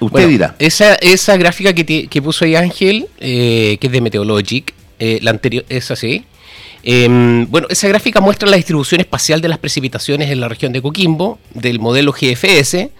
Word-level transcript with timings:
Usted 0.00 0.28
dirá. 0.28 0.54
Esa, 0.58 0.94
esa 0.96 1.36
gráfica 1.36 1.72
que, 1.72 2.06
que 2.06 2.22
puso 2.22 2.44
ahí 2.44 2.54
Ángel, 2.54 3.08
eh, 3.18 3.78
que 3.80 3.86
es 3.86 3.92
de 3.92 4.00
Meteorologic, 4.00 4.74
eh, 4.98 5.18
la 5.22 5.30
anterior 5.30 5.64
es 5.68 5.90
así. 5.90 6.24
Em, 6.82 7.50
bueno, 7.50 7.66
esa 7.70 7.88
gráfica 7.88 8.20
muestra 8.20 8.48
la 8.48 8.56
distribución 8.56 9.00
espacial 9.00 9.40
de 9.40 9.48
las 9.48 9.58
precipitaciones 9.58 10.30
en 10.30 10.40
la 10.40 10.48
región 10.48 10.72
de 10.72 10.80
Coquimbo, 10.80 11.38
del 11.52 11.80
modelo 11.80 12.12
GFS. 12.12 12.90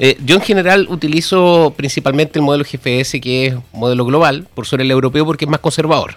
Eh, 0.00 0.16
yo 0.24 0.36
en 0.36 0.42
general 0.42 0.86
utilizo 0.88 1.72
principalmente 1.76 2.38
el 2.38 2.44
modelo 2.44 2.64
GFS, 2.64 3.20
que 3.20 3.46
es 3.46 3.54
modelo 3.72 4.04
global, 4.04 4.46
por 4.54 4.66
sobre 4.66 4.84
el 4.84 4.90
europeo, 4.90 5.24
porque 5.24 5.44
es 5.44 5.50
más 5.50 5.60
conservador. 5.60 6.16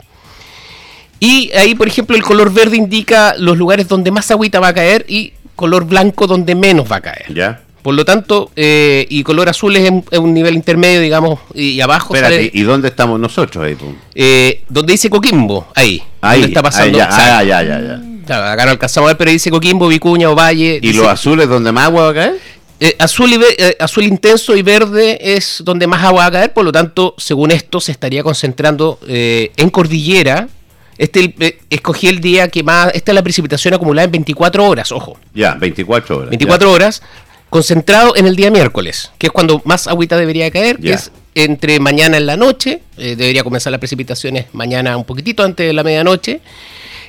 Y 1.20 1.52
ahí, 1.52 1.76
por 1.76 1.88
ejemplo, 1.88 2.16
el 2.16 2.24
color 2.24 2.52
verde 2.52 2.78
indica 2.78 3.36
los 3.38 3.58
lugares 3.58 3.88
donde 3.88 4.10
más 4.10 4.32
agüita 4.32 4.60
va 4.60 4.70
a 4.70 4.74
caer 4.74 5.06
y 5.08 5.34
color 5.56 5.86
blanco 5.86 6.26
donde 6.26 6.56
menos 6.56 6.92
va 6.92 6.96
a 6.96 7.02
caer. 7.02 7.32
Ya. 7.34 7.62
Por 7.82 7.96
lo 7.96 8.06
tanto, 8.06 8.52
eh, 8.56 9.06
y 9.10 9.24
color 9.24 9.50
azul 9.50 9.76
es 9.76 9.90
un, 9.90 10.06
un 10.12 10.34
nivel 10.34 10.56
intermedio, 10.56 11.02
digamos, 11.02 11.40
y, 11.54 11.82
abajo 11.82 12.14
Espérate, 12.14 12.36
sale, 12.36 12.52
¿y 12.54 12.62
dónde 12.62 12.90
estamos 12.90 13.20
nosotros 13.20 13.66
ahí? 13.66 13.76
Eh, 14.14 14.64
donde 14.70 14.94
dice 14.94 15.10
Coquimbo, 15.10 15.68
ahí. 15.76 16.04
Ahí, 16.22 16.44
está 16.44 16.62
pasando. 16.62 16.98
Ahí, 17.00 17.06
ya, 17.10 17.38
ah, 17.38 17.44
ya, 17.44 17.64
ya, 17.64 17.82
ya. 17.82 18.02
Claro, 18.26 18.46
acá 18.46 18.66
no 18.66 18.72
alcanzamos 18.72 19.08
a 19.08 19.12
ver, 19.12 19.18
pero 19.18 19.32
dice 19.32 19.50
Coquimbo, 19.50 19.88
Vicuña 19.88 20.30
o 20.30 20.36
Valle. 20.36 20.78
¿Y 20.78 20.88
dice, 20.88 21.00
los 21.00 21.08
azules 21.08 21.50
donde 21.50 21.72
más 21.72 21.86
agua 21.86 22.04
va 22.04 22.10
a 22.10 22.14
caer? 22.14 22.40
Eh, 22.84 22.96
azul, 22.98 23.32
y 23.32 23.40
eh, 23.60 23.78
azul 23.80 24.04
intenso 24.06 24.56
y 24.56 24.64
verde 24.64 25.36
es 25.36 25.62
donde 25.64 25.86
más 25.86 26.04
agua 26.04 26.22
va 26.22 26.26
a 26.26 26.32
caer, 26.32 26.52
por 26.52 26.66
lo 26.66 26.72
tanto, 26.72 27.14
según 27.16 27.52
esto, 27.52 27.80
se 27.80 27.92
estaría 27.92 28.24
concentrando 28.24 28.98
eh, 29.08 29.52
en 29.56 29.70
cordillera. 29.70 30.50
Este 30.98 31.60
escogí 31.70 32.08
el 32.08 32.22
día 32.22 32.48
que 32.48 32.64
más. 32.64 32.90
Esta 32.96 33.12
es 33.12 33.16
la 33.16 33.22
precipitación 33.22 33.76
acumulada 33.76 34.06
en 34.06 34.12
24 34.12 34.66
horas, 34.66 34.92
ojo. 34.92 35.20
Ya, 35.34 35.54
24 35.54 36.18
horas. 36.18 36.30
24 36.32 36.68
ya. 36.68 36.74
horas, 36.74 37.04
concentrado 37.52 38.16
en 38.16 38.26
el 38.28 38.38
día 38.38 38.50
miércoles, 38.50 39.12
que 39.18 39.28
es 39.28 39.34
cuando 39.34 39.62
más 39.66 39.86
agüita 39.86 40.18
debería 40.18 40.50
caer, 40.50 40.80
que 40.80 40.94
es 40.94 41.12
entre 41.36 41.82
mañana 41.82 42.16
en 42.16 42.26
la 42.26 42.38
noche. 42.38 42.82
eh, 42.98 43.16
debería 43.18 43.44
comenzar 43.44 43.72
las 43.72 43.80
precipitaciones 43.80 44.46
mañana 44.54 44.96
un 44.96 45.04
poquitito 45.04 45.44
antes 45.44 45.68
de 45.68 45.74
la 45.74 45.84
medianoche. 45.84 46.40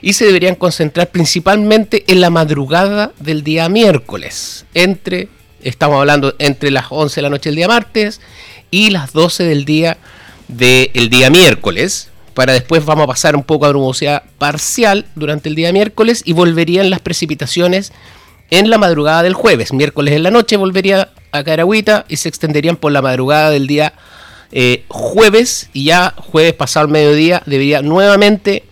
Y 0.00 0.14
se 0.14 0.27
deberían 0.27 0.56
concentrar 0.56 1.11
principalmente 1.11 2.02
en 2.08 2.20
la 2.20 2.28
madrugada 2.28 3.12
del 3.20 3.44
día 3.44 3.69
miércoles. 3.69 4.67
Entre, 4.75 5.28
estamos 5.62 6.00
hablando 6.00 6.34
entre 6.41 6.72
las 6.72 6.86
11 6.91 7.14
de 7.14 7.22
la 7.22 7.30
noche 7.30 7.50
del 7.50 7.56
día 7.56 7.69
martes 7.69 8.20
y 8.72 8.91
las 8.91 9.12
12 9.12 9.45
del 9.45 9.64
día 9.64 9.97
del 10.48 11.08
día 11.08 11.30
miércoles. 11.30 12.08
Para 12.34 12.52
después 12.52 12.84
vamos 12.84 13.05
a 13.05 13.06
pasar 13.06 13.36
un 13.36 13.45
poco 13.45 13.67
a 13.67 13.72
nubosidad 13.72 14.24
parcial 14.39 15.06
durante 15.14 15.48
el 15.48 15.55
día 15.55 15.72
miércoles 15.72 16.22
y 16.24 16.33
volverían 16.33 16.91
las 16.91 16.98
precipitaciones 16.98 17.92
en 18.53 18.69
la 18.69 18.77
madrugada 18.77 19.22
del 19.22 19.33
jueves. 19.33 19.72
Miércoles 19.72 20.12
en 20.14 20.22
la 20.22 20.31
noche 20.31 20.58
volvería 20.58 21.08
a 21.33 21.42
caer 21.42 21.61
agüita 21.61 22.05
y 22.08 22.17
se 22.19 22.28
extenderían 22.28 22.77
por 22.77 22.92
la 22.92 23.00
madrugada 23.00 23.48
del 23.48 23.67
día 23.67 23.95
eh, 24.53 24.84
jueves 24.89 25.70
y 25.72 25.84
ya 25.84 26.12
jueves 26.19 26.53
pasado 26.53 26.84
el 26.84 26.92
mediodía 26.92 27.42
debería 27.47 27.80
nuevamente 27.80 28.64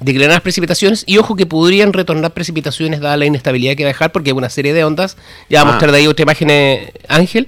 declinar 0.00 0.30
las 0.32 0.40
precipitaciones 0.40 1.04
y 1.06 1.18
ojo 1.18 1.36
que 1.36 1.46
podrían 1.46 1.92
retornar 1.92 2.32
precipitaciones 2.32 2.98
dada 2.98 3.16
la 3.16 3.26
inestabilidad 3.26 3.76
que 3.76 3.84
va 3.84 3.90
a 3.90 3.92
dejar 3.92 4.10
porque 4.10 4.30
hay 4.30 4.36
una 4.36 4.50
serie 4.50 4.72
de 4.72 4.82
ondas, 4.82 5.16
ya 5.48 5.60
vamos 5.60 5.74
a 5.74 5.74
Ah. 5.74 5.74
mostrar 5.76 5.92
de 5.92 5.98
ahí 5.98 6.06
otra 6.08 6.24
imagen 6.24 6.50
eh, 6.50 6.92
Ángel, 7.06 7.46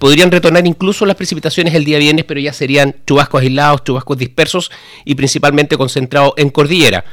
podrían 0.00 0.32
retornar 0.32 0.66
incluso 0.66 1.06
las 1.06 1.14
precipitaciones 1.14 1.74
el 1.74 1.84
día 1.84 1.98
viernes 1.98 2.24
pero 2.24 2.40
ya 2.40 2.52
serían 2.52 2.96
chubascos 3.06 3.42
aislados, 3.42 3.84
chubascos 3.84 4.18
dispersos 4.18 4.72
y 5.04 5.14
principalmente 5.14 5.76
concentrados 5.76 6.32
en 6.38 6.50
cordillera. 6.50 7.04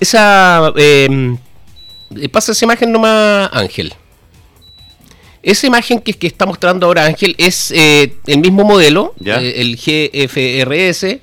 Esa... 0.00 0.72
eh, 0.76 1.36
pasa 2.30 2.52
esa 2.52 2.64
imagen 2.64 2.92
nomás 2.92 3.50
Ángel. 3.52 3.94
Esa 5.42 5.66
imagen 5.66 6.00
que, 6.00 6.12
que 6.12 6.26
está 6.26 6.44
mostrando 6.44 6.86
ahora 6.86 7.04
Ángel 7.06 7.34
es 7.38 7.70
eh, 7.70 8.14
el 8.26 8.40
mismo 8.40 8.64
modelo, 8.64 9.14
Ya. 9.18 9.40
eh, 9.40 9.60
el 9.62 9.76
GFRS 9.76 11.18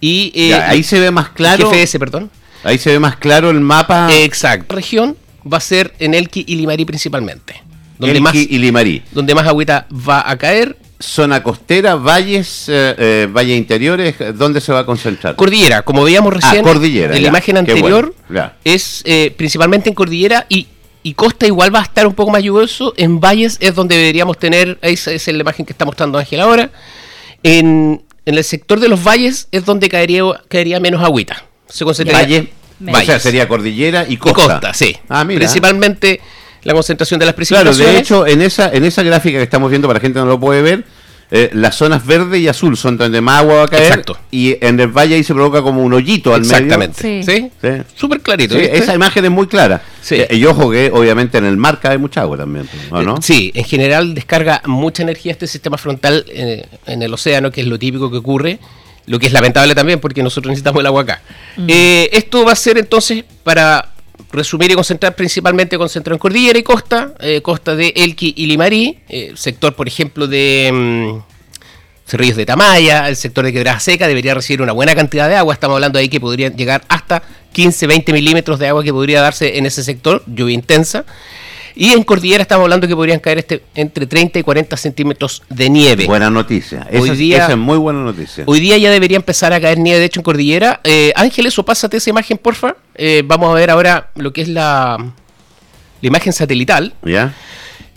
y 0.00 0.32
eh, 0.34 0.48
Ya, 0.48 0.68
ahí 0.70 0.82
se 0.82 0.98
ve 0.98 1.10
más 1.12 1.28
claro. 1.30 1.70
GFS, 1.70 1.98
perdón. 1.98 2.30
Ahí 2.64 2.78
se 2.78 2.90
ve 2.90 2.98
más 2.98 3.16
claro 3.16 3.50
el 3.50 3.60
mapa. 3.60 4.08
Exacto. 4.12 4.66
La 4.70 4.76
región 4.76 5.16
va 5.50 5.58
a 5.58 5.60
ser 5.60 5.94
en 6.00 6.14
Elqui 6.14 6.44
y 6.46 6.56
Limarí 6.56 6.84
principalmente. 6.84 7.62
Donde 7.98 8.12
Elqui 8.18 8.22
más, 8.22 8.34
y 8.34 8.58
Limarí. 8.58 9.02
donde 9.12 9.34
más 9.34 9.46
agüita 9.46 9.86
va 9.92 10.28
a 10.28 10.36
caer. 10.36 10.76
Zona 11.02 11.42
costera, 11.42 11.96
valles, 11.96 12.68
eh, 12.68 12.94
eh, 12.96 13.28
valles 13.30 13.58
interiores, 13.58 14.14
¿dónde 14.34 14.60
se 14.60 14.72
va 14.72 14.80
a 14.80 14.86
concentrar? 14.86 15.34
Cordillera, 15.34 15.82
como 15.82 16.04
veíamos 16.04 16.32
recién 16.32 16.64
Ah, 16.64 16.68
cordillera, 16.68 17.16
en 17.16 17.20
ya, 17.20 17.22
la 17.22 17.28
imagen 17.28 17.56
anterior, 17.56 18.14
bueno, 18.28 18.52
es 18.64 19.02
eh, 19.04 19.34
principalmente 19.36 19.88
en 19.88 19.94
cordillera 19.94 20.46
y, 20.48 20.68
y 21.02 21.14
costa 21.14 21.46
igual 21.46 21.74
va 21.74 21.80
a 21.80 21.82
estar 21.82 22.06
un 22.06 22.14
poco 22.14 22.30
más 22.30 22.42
lluvioso. 22.42 22.94
En 22.96 23.18
valles 23.18 23.58
es 23.60 23.74
donde 23.74 23.96
deberíamos 23.96 24.38
tener, 24.38 24.78
esa 24.80 25.10
es 25.10 25.26
la 25.26 25.40
imagen 25.40 25.66
que 25.66 25.72
está 25.72 25.84
mostrando 25.84 26.18
Ángel 26.18 26.40
ahora. 26.40 26.70
En, 27.42 28.02
en 28.24 28.34
el 28.34 28.44
sector 28.44 28.78
de 28.78 28.88
los 28.88 29.02
valles 29.02 29.48
es 29.50 29.64
donde 29.64 29.88
caería, 29.88 30.22
caería 30.48 30.78
menos 30.78 31.02
agüita. 31.02 31.44
Se 31.66 31.84
concentraría. 31.84 32.46
Valle, 32.78 33.02
o 33.02 33.06
sea, 33.06 33.18
sería 33.18 33.48
cordillera 33.48 34.06
y 34.08 34.14
y 34.14 34.16
costa. 34.16 34.60
costa, 34.60 34.74
sí. 34.74 34.96
Ah, 35.08 35.24
mira. 35.24 35.38
Principalmente 35.38 36.20
la 36.64 36.72
concentración 36.74 37.18
de 37.20 37.26
las 37.26 37.34
Claro, 37.34 37.64
precipitaciones. 37.70 37.94
de 37.94 37.98
hecho, 38.00 38.26
en 38.26 38.42
esa, 38.42 38.70
en 38.72 38.84
esa 38.84 39.02
gráfica 39.02 39.38
que 39.38 39.44
estamos 39.44 39.70
viendo, 39.70 39.88
para 39.88 39.98
la 39.98 40.00
gente 40.02 40.18
que 40.18 40.24
no 40.24 40.30
lo 40.30 40.40
puede 40.40 40.62
ver, 40.62 40.84
eh, 41.34 41.48
las 41.54 41.76
zonas 41.76 42.04
verde 42.06 42.38
y 42.38 42.46
azul 42.46 42.76
son 42.76 42.98
donde 42.98 43.22
más 43.22 43.40
agua 43.40 43.54
va 43.54 43.62
a 43.64 43.68
caer. 43.68 43.84
Exacto. 43.84 44.18
Y 44.30 44.58
en 44.64 44.78
el 44.80 44.88
valle 44.88 45.14
ahí 45.14 45.24
se 45.24 45.32
provoca 45.32 45.62
como 45.62 45.82
un 45.82 45.92
hoyito 45.94 46.34
al 46.34 46.42
Exactamente. 46.42 47.02
medio. 47.02 47.22
Sí. 47.24 47.32
Sí. 47.40 47.50
Sí. 47.62 47.82
Súper 47.96 48.20
clarito. 48.20 48.54
Sí, 48.54 48.68
esa 48.70 48.94
imagen 48.94 49.24
es 49.24 49.30
muy 49.30 49.46
clara. 49.46 49.80
Sí. 50.02 50.16
Eh, 50.16 50.28
y 50.36 50.44
ojo 50.44 50.70
que 50.70 50.90
obviamente 50.92 51.38
en 51.38 51.46
el 51.46 51.56
mar 51.56 51.80
cae 51.80 51.96
mucha 51.96 52.20
agua 52.20 52.36
también, 52.36 52.68
¿o 52.90 53.00
no? 53.00 53.14
Eh, 53.14 53.18
Sí, 53.22 53.50
en 53.54 53.64
general 53.64 54.12
descarga 54.14 54.60
mucha 54.66 55.02
energía 55.04 55.32
este 55.32 55.46
sistema 55.46 55.78
frontal 55.78 56.26
en 56.28 57.02
el 57.02 57.14
océano, 57.14 57.50
que 57.50 57.62
es 57.62 57.66
lo 57.66 57.78
típico 57.78 58.10
que 58.10 58.18
ocurre, 58.18 58.58
lo 59.06 59.18
que 59.18 59.26
es 59.28 59.32
lamentable 59.32 59.74
también 59.74 60.00
porque 60.00 60.22
nosotros 60.22 60.50
necesitamos 60.50 60.80
el 60.80 60.86
agua 60.86 61.00
acá. 61.00 61.22
Eh, 61.66 62.10
esto 62.12 62.44
va 62.44 62.52
a 62.52 62.56
ser 62.56 62.76
entonces, 62.76 63.24
para 63.42 63.91
resumir 64.30 64.70
y 64.70 64.74
concentrar, 64.74 65.14
principalmente 65.14 65.78
concentrado 65.78 66.14
en 66.16 66.18
cordillera 66.18 66.58
y 66.58 66.62
costa, 66.62 67.14
eh, 67.20 67.40
costa 67.42 67.74
de 67.74 67.92
Elqui 67.96 68.34
y 68.36 68.46
Limarí, 68.46 68.98
eh, 69.08 69.32
sector, 69.34 69.74
por 69.74 69.88
ejemplo, 69.88 70.26
de... 70.26 70.70
mm, 70.72 71.32
Cerrillos 72.04 72.36
de 72.36 72.44
Tamaya, 72.44 73.08
el 73.08 73.16
sector 73.16 73.44
de 73.44 73.52
Quebrada 73.52 73.80
Seca 73.80 74.06
debería 74.06 74.34
recibir 74.34 74.60
una 74.60 74.72
buena 74.72 74.94
cantidad 74.94 75.28
de 75.28 75.36
agua. 75.36 75.54
Estamos 75.54 75.76
hablando 75.76 75.98
ahí 75.98 76.08
que 76.08 76.20
podrían 76.20 76.54
llegar 76.56 76.84
hasta 76.88 77.22
15, 77.52 77.86
20 77.86 78.12
milímetros 78.12 78.58
de 78.58 78.68
agua 78.68 78.82
que 78.82 78.92
podría 78.92 79.22
darse 79.22 79.56
en 79.56 79.66
ese 79.66 79.82
sector, 79.82 80.22
lluvia 80.26 80.54
intensa. 80.54 81.04
Y 81.74 81.92
en 81.92 82.02
Cordillera 82.02 82.42
estamos 82.42 82.64
hablando 82.64 82.86
que 82.86 82.94
podrían 82.94 83.20
caer 83.20 83.38
este, 83.38 83.62
entre 83.74 84.06
30 84.06 84.38
y 84.38 84.42
40 84.42 84.76
centímetros 84.76 85.42
de 85.48 85.70
nieve. 85.70 86.06
Buena 86.06 86.30
noticia. 86.30 86.86
Hoy 86.92 87.04
Esa, 87.04 87.12
es- 87.12 87.18
día- 87.18 87.36
esa 87.44 87.52
es 87.52 87.58
muy 87.58 87.78
buena 87.78 88.00
noticia. 88.00 88.44
Hoy 88.46 88.60
día 88.60 88.76
ya 88.78 88.90
debería 88.90 89.16
empezar 89.16 89.52
a 89.52 89.60
caer 89.60 89.78
nieve, 89.78 89.98
de 90.00 90.06
hecho, 90.06 90.20
en 90.20 90.24
Cordillera. 90.24 90.80
Eh, 90.84 91.12
Ángeles, 91.16 91.58
o 91.58 91.64
pásate 91.64 91.96
esa 91.96 92.10
imagen, 92.10 92.38
porfa. 92.38 92.76
Eh, 92.94 93.22
vamos 93.24 93.50
a 93.50 93.54
ver 93.54 93.70
ahora 93.70 94.10
lo 94.16 94.32
que 94.32 94.42
es 94.42 94.48
la, 94.48 94.96
la 94.98 96.06
imagen 96.06 96.32
satelital. 96.32 96.94
¿Ya? 97.04 97.34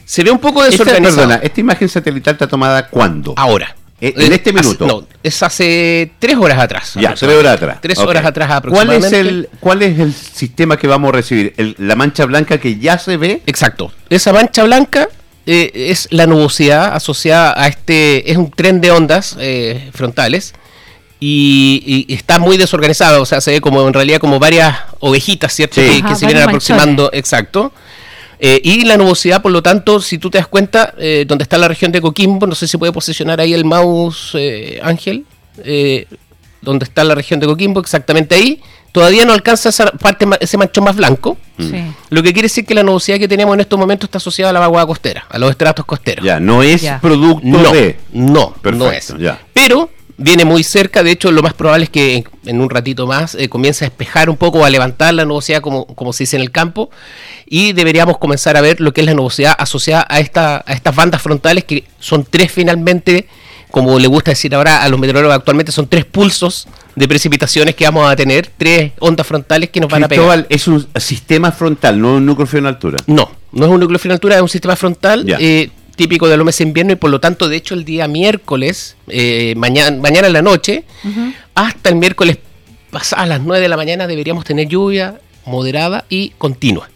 Se 0.05 0.23
ve 0.23 0.31
un 0.31 0.39
poco 0.39 0.61
Esta, 0.63 0.71
desorganizado. 0.83 1.15
perdona, 1.17 1.35
¿esta 1.43 1.59
imagen 1.61 1.89
satelital 1.89 2.33
está 2.35 2.47
tomada 2.47 2.87
cuándo? 2.89 3.33
Ahora. 3.37 3.75
Eh, 4.07 4.13
en 4.15 4.31
Eh, 4.31 4.35
este 4.35 4.49
hace- 4.51 4.59
minuto. 4.61 4.85
no, 4.87 5.07
es 5.23 5.43
hace 5.43 6.11
tres 6.19 6.35
horas 6.37 6.59
atrás. 6.59 6.93
Ya, 6.95 7.13
tres 7.13 7.23
aproximadamente. 7.23 7.39
horas 7.47 7.53
atrás. 7.61 7.81
Tres 7.81 7.97
horas 7.99 8.25
atrás 8.25 8.47
¿Cuál 8.47 8.57
es, 8.57 8.57
aproximadamente. 8.79 9.19
el, 9.19 9.49
¿Cuál 9.59 9.81
es 9.83 9.99
el 9.99 10.13
sistema 10.13 10.77
que 10.77 10.87
vamos 10.87 11.09
a 11.09 11.11
recibir? 11.13 11.53
El- 11.57 11.75
¿La 11.79 11.95
mancha 11.95 12.25
blanca 12.25 12.57
que 12.59 12.77
ya 12.79 12.97
se 12.97 13.17
ve? 13.17 13.41
Exacto. 13.45 13.91
Esa 14.09 14.31
mancha 14.33 14.63
blanca 14.63 15.09
eh, 15.47 15.71
es 15.91 16.07
la 16.11 16.25
nubosidad 16.25 16.95
asociada 16.95 17.53
a 17.55 17.67
este. 17.67 18.31
Es 18.31 18.37
un 18.37 18.49
tren 18.51 18.81
de 18.81 18.91
ondas 18.91 19.35
eh, 19.39 19.89
frontales. 19.93 20.53
Y, 21.19 22.05
y 22.07 22.13
está 22.13 22.39
muy 22.39 22.57
desorganizado. 22.57 23.21
O 23.21 23.25
sea, 23.25 23.41
se 23.41 23.51
ve 23.51 23.61
como 23.61 23.87
en 23.87 23.93
realidad 23.93 24.19
como 24.19 24.37
varias 24.39 24.75
ovejitas, 24.99 25.53
¿cierto? 25.53 25.75
Sí. 25.81 25.87
Que, 25.87 25.97
Ajá, 25.99 26.09
que 26.09 26.15
se 26.15 26.25
vienen 26.25 26.43
aproximando. 26.43 27.03
manchones. 27.03 27.19
Exacto. 27.19 27.73
Eh, 28.39 28.59
y 28.63 28.83
la 28.85 28.97
nubosidad, 28.97 29.41
por 29.41 29.51
lo 29.51 29.61
tanto, 29.63 29.99
si 30.01 30.17
tú 30.17 30.29
te 30.29 30.37
das 30.37 30.47
cuenta, 30.47 30.93
eh, 30.97 31.25
donde 31.27 31.43
está 31.43 31.57
la 31.57 31.67
región 31.67 31.91
de 31.91 32.01
Coquimbo, 32.01 32.45
no 32.47 32.55
sé 32.55 32.67
si 32.67 32.77
puede 32.77 32.91
posicionar 32.91 33.39
ahí 33.39 33.53
el 33.53 33.65
mouse, 33.65 34.31
eh, 34.35 34.79
Ángel, 34.83 35.25
eh, 35.63 36.05
donde 36.61 36.83
está 36.85 37.03
la 37.03 37.15
región 37.15 37.39
de 37.39 37.47
Coquimbo, 37.47 37.79
exactamente 37.79 38.35
ahí, 38.35 38.61
todavía 38.91 39.23
no 39.25 39.33
alcanza 39.33 39.69
esa 39.69 39.85
parte, 39.91 40.25
ese 40.39 40.57
manchón 40.57 40.83
más 40.83 40.95
blanco. 40.95 41.37
Sí. 41.59 41.71
Lo 42.09 42.21
que 42.23 42.33
quiere 42.33 42.47
decir 42.47 42.65
que 42.65 42.73
la 42.75 42.83
nubosidad 42.83 43.17
que 43.19 43.27
tenemos 43.27 43.53
en 43.53 43.61
estos 43.61 43.77
momentos 43.79 44.07
está 44.07 44.17
asociada 44.17 44.49
a 44.49 44.53
la 44.53 44.59
vaguada 44.59 44.85
costera, 44.87 45.25
a 45.29 45.37
los 45.37 45.49
estratos 45.51 45.85
costeros. 45.85 46.25
Ya, 46.25 46.39
no 46.39 46.63
es 46.63 46.81
Ya. 46.81 46.99
producto 46.99 47.45
No, 47.47 47.71
de. 47.71 47.97
no, 48.13 48.53
Perfecto, 48.61 48.85
no 48.85 48.91
es. 48.91 49.13
ya. 49.19 49.39
Pero 49.53 49.89
viene 50.17 50.45
muy 50.45 50.63
cerca, 50.63 51.03
de 51.03 51.11
hecho 51.11 51.31
lo 51.31 51.41
más 51.41 51.53
probable 51.53 51.85
es 51.85 51.89
que 51.89 52.15
en, 52.15 52.25
en 52.45 52.61
un 52.61 52.69
ratito 52.69 53.05
más 53.05 53.35
eh, 53.35 53.49
comience 53.49 53.85
a 53.85 53.89
despejar 53.89 54.29
un 54.29 54.37
poco, 54.37 54.63
a 54.63 54.69
levantar 54.69 55.13
la 55.13 55.25
nubosidad 55.25 55.61
como, 55.61 55.85
como 55.85 56.13
se 56.13 56.23
dice 56.23 56.37
en 56.37 56.41
el 56.41 56.51
campo, 56.51 56.89
y 57.45 57.73
deberíamos 57.73 58.17
comenzar 58.17 58.57
a 58.57 58.61
ver 58.61 58.79
lo 58.81 58.93
que 58.93 59.01
es 59.01 59.07
la 59.07 59.13
nubosidad 59.13 59.55
asociada 59.57 60.05
a, 60.09 60.19
esta, 60.19 60.63
a 60.65 60.73
estas 60.73 60.95
bandas 60.95 61.21
frontales, 61.21 61.63
que 61.65 61.83
son 61.99 62.25
tres 62.29 62.51
finalmente, 62.51 63.27
como 63.71 63.99
le 63.99 64.07
gusta 64.07 64.31
decir 64.31 64.55
ahora 64.55 64.83
a 64.83 64.89
los 64.89 64.99
meteorólogos 64.99 65.35
actualmente, 65.35 65.71
son 65.71 65.87
tres 65.87 66.05
pulsos 66.05 66.67
de 66.95 67.07
precipitaciones 67.09 67.75
que 67.75 67.83
vamos 67.83 68.09
a 68.09 68.15
tener, 68.15 68.49
tres 68.57 68.93
ondas 68.99 69.27
frontales 69.27 69.69
que 69.69 69.81
nos 69.81 69.89
van 69.89 70.05
a 70.05 70.07
pegar. 70.07 70.45
Es 70.49 70.67
un 70.69 70.87
sistema 70.95 71.51
frontal, 71.51 71.99
no 71.99 72.15
un 72.15 72.25
núcleo 72.25 72.47
frío 72.47 72.59
en 72.59 72.67
altura. 72.67 72.97
No, 73.07 73.29
no 73.51 73.65
es 73.65 73.71
un 73.71 73.81
núcleo 73.81 73.99
frío 73.99 74.11
en 74.11 74.13
altura, 74.13 74.35
es 74.37 74.41
un 74.41 74.49
sistema 74.49 74.77
frontal. 74.77 75.25
Ya. 75.25 75.37
eh, 75.41 75.69
típico 75.95 76.27
de 76.27 76.37
los 76.37 76.45
meses 76.45 76.59
de 76.59 76.65
invierno 76.65 76.93
y 76.93 76.95
por 76.95 77.09
lo 77.09 77.19
tanto, 77.19 77.49
de 77.49 77.57
hecho, 77.57 77.73
el 77.73 77.85
día 77.85 78.07
miércoles, 78.07 78.95
eh, 79.07 79.53
mañana, 79.57 79.97
mañana 79.97 80.27
en 80.27 80.33
la 80.33 80.41
noche, 80.41 80.83
hasta 81.53 81.89
el 81.89 81.95
miércoles 81.95 82.37
pasadas 82.91 83.27
las 83.27 83.41
9 83.41 83.61
de 83.61 83.67
la 83.69 83.77
mañana 83.77 84.07
deberíamos 84.07 84.45
tener 84.45 84.67
lluvia 84.67 85.19
moderada 85.45 86.05
y 86.09 86.29
continua. 86.37 86.89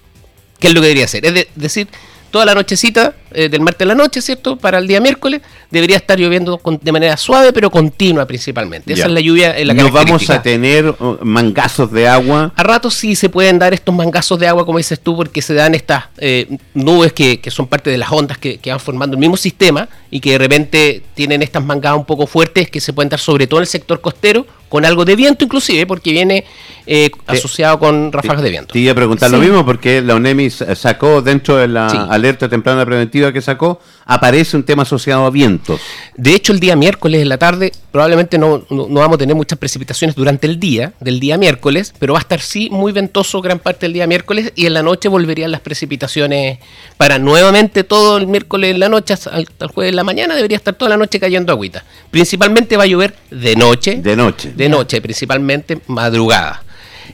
¿Qué 0.59 0.67
es 0.67 0.73
lo 0.73 0.81
que 0.81 0.87
debería 0.87 1.07
ser? 1.07 1.25
Es 1.25 1.47
decir, 1.55 1.87
toda 2.31 2.45
la 2.45 2.55
nochecita 2.55 3.15
eh, 3.31 3.49
del 3.49 3.61
martes 3.61 3.85
a 3.85 3.87
la 3.87 3.95
noche, 3.95 4.21
¿cierto? 4.21 4.55
Para 4.55 4.79
el 4.79 4.87
día 4.87 4.99
miércoles 4.99 5.41
debería 5.69 5.97
estar 5.97 6.17
lloviendo 6.17 6.59
de 6.81 6.91
manera 6.91 7.17
suave, 7.17 7.53
pero 7.53 7.69
continua 7.69 8.25
principalmente. 8.25 8.93
Esa 8.93 9.05
es 9.05 9.11
la 9.11 9.19
lluvia 9.19 9.57
en 9.57 9.67
la 9.67 9.73
¿No 9.73 9.91
vamos 9.91 10.29
a 10.29 10.41
tener 10.41 10.87
uh, 10.87 11.17
mangazos 11.21 11.91
de 11.91 12.07
agua? 12.07 12.51
A 12.55 12.63
ratos 12.63 12.93
sí 12.95 13.15
se 13.15 13.29
pueden 13.29 13.59
dar 13.59 13.73
estos 13.73 13.93
mangazos 13.93 14.39
de 14.39 14.47
agua, 14.47 14.65
como 14.65 14.77
dices 14.77 14.99
tú, 14.99 15.15
porque 15.15 15.41
se 15.41 15.53
dan 15.53 15.75
estas 15.75 16.05
eh, 16.17 16.47
nubes 16.73 17.13
que, 17.13 17.39
son 17.49 17.67
parte 17.67 17.89
de 17.89 17.97
las 17.97 18.11
ondas 18.11 18.37
que, 18.37 18.57
que, 18.57 18.69
van 18.69 18.79
formando 18.79 19.15
el 19.15 19.19
mismo 19.19 19.37
sistema 19.37 19.87
y 20.11 20.19
que 20.19 20.31
de 20.31 20.37
repente 20.37 21.03
tienen 21.13 21.41
estas 21.41 21.63
mangadas 21.63 21.97
un 21.97 22.05
poco 22.05 22.27
fuertes 22.27 22.69
que 22.69 22.79
se 22.79 22.93
pueden 22.93 23.09
dar 23.09 23.19
sobre 23.19 23.47
todo 23.47 23.59
en 23.59 23.63
el 23.63 23.67
sector 23.67 24.01
costero 24.01 24.45
con 24.69 24.85
algo 24.85 25.03
de 25.03 25.15
viento 25.15 25.43
inclusive, 25.43 25.85
porque 25.85 26.11
viene 26.11 26.45
eh, 26.85 27.09
asociado 27.25 27.79
con 27.79 28.11
ráfagas 28.11 28.43
de 28.43 28.49
viento. 28.51 28.73
Te 28.73 28.79
iba 28.79 28.91
a 28.91 28.95
preguntar 28.95 29.29
lo 29.31 29.39
mismo, 29.39 29.65
porque 29.65 30.01
la 30.01 30.15
UNEMI 30.15 30.49
sacó 30.49 31.21
dentro 31.21 31.57
de 31.57 31.67
la 31.67 31.87
alerta 31.87 32.47
temprana 32.47 32.85
preventiva 32.85 33.18
que 33.33 33.41
sacó, 33.41 33.79
aparece 34.05 34.57
un 34.57 34.63
tema 34.63 34.83
asociado 34.83 35.25
a 35.25 35.29
vientos. 35.29 35.79
De 36.15 36.33
hecho, 36.33 36.53
el 36.53 36.59
día 36.59 36.75
miércoles 36.75 37.21
en 37.21 37.29
la 37.29 37.37
tarde 37.37 37.71
probablemente 37.91 38.37
no, 38.37 38.65
no, 38.69 38.87
vamos 38.87 39.15
a 39.15 39.17
tener 39.17 39.35
muchas 39.35 39.59
precipitaciones 39.59 40.15
durante 40.15 40.47
el 40.47 40.59
día, 40.59 40.93
del 40.99 41.19
día 41.19 41.37
miércoles, 41.37 41.93
pero 41.99 42.13
va 42.13 42.19
a 42.19 42.21
estar 42.21 42.41
sí 42.41 42.69
muy 42.71 42.91
ventoso 42.91 43.41
gran 43.41 43.59
parte 43.59 43.85
del 43.85 43.93
día 43.93 44.07
miércoles 44.07 44.53
y 44.55 44.65
en 44.65 44.73
la 44.73 44.83
noche 44.83 45.09
volverían 45.09 45.51
las 45.51 45.61
precipitaciones 45.61 46.59
para 46.97 47.19
nuevamente 47.19 47.83
todo 47.83 48.17
el 48.17 48.27
miércoles 48.27 48.71
en 48.71 48.79
la 48.79 48.89
noche 48.89 49.13
hasta 49.13 49.35
el 49.35 49.47
jueves 49.67 49.89
en 49.89 49.95
la 49.95 50.03
mañana 50.03 50.35
debería 50.35 50.57
estar 50.57 50.73
toda 50.75 50.89
la 50.89 50.97
noche 50.97 51.19
cayendo 51.19 51.51
agüita. 51.51 51.83
Principalmente 52.11 52.77
va 52.77 52.83
a 52.83 52.87
llover 52.87 53.15
de 53.29 53.55
noche. 53.55 53.95
De 54.01 54.15
noche 54.15 54.49
de 54.55 54.69
noche, 54.69 55.01
principalmente 55.01 55.79
madrugada. 55.87 56.63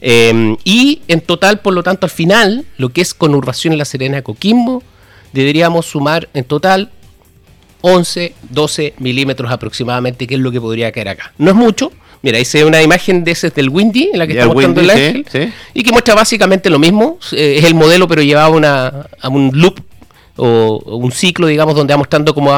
Em, 0.01 0.58
y 0.63 1.01
en 1.08 1.22
total, 1.22 1.60
por 1.60 1.74
lo 1.74 1.84
tanto, 1.84 2.06
al 2.06 2.10
final, 2.10 2.66
lo 2.78 2.90
que 2.90 3.01
es 3.01 3.13
conurbación 3.13 3.74
en 3.74 3.80
la 3.80 3.86
Serena 3.86 4.18
de 4.18 4.24
Coquimbo, 4.24 4.84
deberíamos 5.36 5.86
sumar 5.86 6.30
en 6.34 6.46
total 6.46 6.90
11, 7.82 8.34
12 8.50 8.94
milímetros 8.98 9.52
aproximadamente, 9.52 10.26
que 10.26 10.36
es 10.36 10.40
lo 10.40 10.52
que 10.52 10.60
podría 10.60 10.92
caer 10.92 11.10
acá. 11.10 11.34
No 11.38 11.52
es 11.52 11.56
mucho. 11.56 11.92
Mira, 12.24 12.40
hice 12.40 12.66
una 12.66 12.82
imagen 12.82 13.24
de 13.24 13.32
ese 13.32 13.52
del 13.52 13.70
Windy, 13.70 14.10
en 14.14 14.20
la 14.20 14.26
que 14.26 14.34
está 14.34 14.48
mostrando 14.48 14.82
el 14.82 14.90
ángel, 14.90 15.54
y 15.76 15.84
que 15.84 15.92
muestra 15.92 16.16
básicamente 16.16 16.72
lo 16.72 16.80
mismo. 16.80 17.20
Eh, 17.34 17.58
es 17.60 17.66
el 17.66 17.76
modelo, 17.76 18.08
pero 18.08 18.24
llevaba 18.24 18.50
una, 18.50 19.08
a 19.22 19.30
un 19.30 19.52
loop 19.54 19.80
o, 20.38 20.82
un 20.98 21.12
ciclo, 21.12 21.46
digamos, 21.46 21.76
donde 21.76 21.94
va 21.94 22.00
mostrando 22.00 22.34
cómo, 22.34 22.50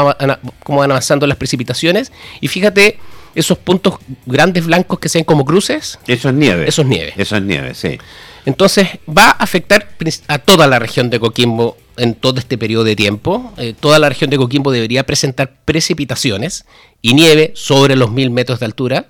cómo 0.63 0.79
van 0.79 0.91
avanzando 0.91 1.27
las 1.27 1.37
precipitaciones. 1.37 2.13
Y 2.39 2.47
fíjate 2.47 2.97
esos 3.35 3.57
puntos 3.57 3.95
grandes 4.25 4.65
blancos 4.65 4.99
que 4.99 5.09
sean 5.09 5.25
como 5.25 5.43
cruces. 5.43 5.99
Eso 6.07 6.29
es 6.29 6.35
nieve. 6.35 6.69
Eso 6.69 6.83
es 6.83 6.87
nieve. 6.87 7.13
Eso 7.17 7.35
es 7.35 7.43
nieve, 7.43 7.73
sí. 7.73 7.97
Entonces 8.47 8.87
va 9.05 9.31
a 9.31 9.43
afectar 9.43 9.89
a 10.29 10.39
toda 10.39 10.67
la 10.67 10.79
región 10.79 11.09
de 11.09 11.19
Coquimbo 11.19 11.75
en 11.97 12.15
todo 12.15 12.39
este 12.39 12.57
periodo 12.57 12.85
de 12.85 12.95
tiempo. 12.95 13.51
Eh, 13.57 13.75
toda 13.77 13.99
la 13.99 14.07
región 14.07 14.29
de 14.29 14.37
Coquimbo 14.37 14.71
debería 14.71 15.05
presentar 15.05 15.51
precipitaciones 15.65 16.65
y 17.01 17.13
nieve 17.13 17.51
sobre 17.55 17.97
los 17.97 18.09
mil 18.09 18.29
metros 18.29 18.61
de 18.61 18.65
altura. 18.65 19.07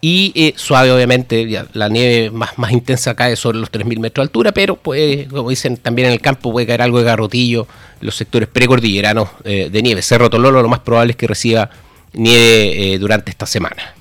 Y 0.00 0.32
eh, 0.34 0.54
suave, 0.56 0.90
obviamente, 0.90 1.64
la 1.74 1.88
nieve 1.88 2.32
más, 2.32 2.58
más 2.58 2.72
intensa 2.72 3.14
cae 3.14 3.36
sobre 3.36 3.58
los 3.58 3.70
3.000 3.70 4.00
metros 4.00 4.24
de 4.24 4.28
altura, 4.28 4.52
pero 4.52 4.74
puede, 4.74 5.26
como 5.26 5.48
dicen 5.48 5.76
también 5.76 6.08
en 6.08 6.12
el 6.12 6.20
campo, 6.20 6.52
puede 6.52 6.66
caer 6.66 6.82
algo 6.82 6.98
de 6.98 7.04
garrotillo 7.04 7.68
en 8.00 8.06
los 8.06 8.16
sectores 8.16 8.48
precordilleranos 8.48 9.28
eh, 9.44 9.70
de 9.70 9.82
nieve. 9.82 10.02
Cerro 10.02 10.28
Tololo 10.28 10.60
lo 10.60 10.68
más 10.68 10.80
probable 10.80 11.12
es 11.12 11.16
que 11.16 11.26
reciba 11.28 11.70
nieve 12.12 12.94
eh, 12.94 12.98
durante 12.98 13.30
esta 13.30 13.46
semana. 13.46 13.94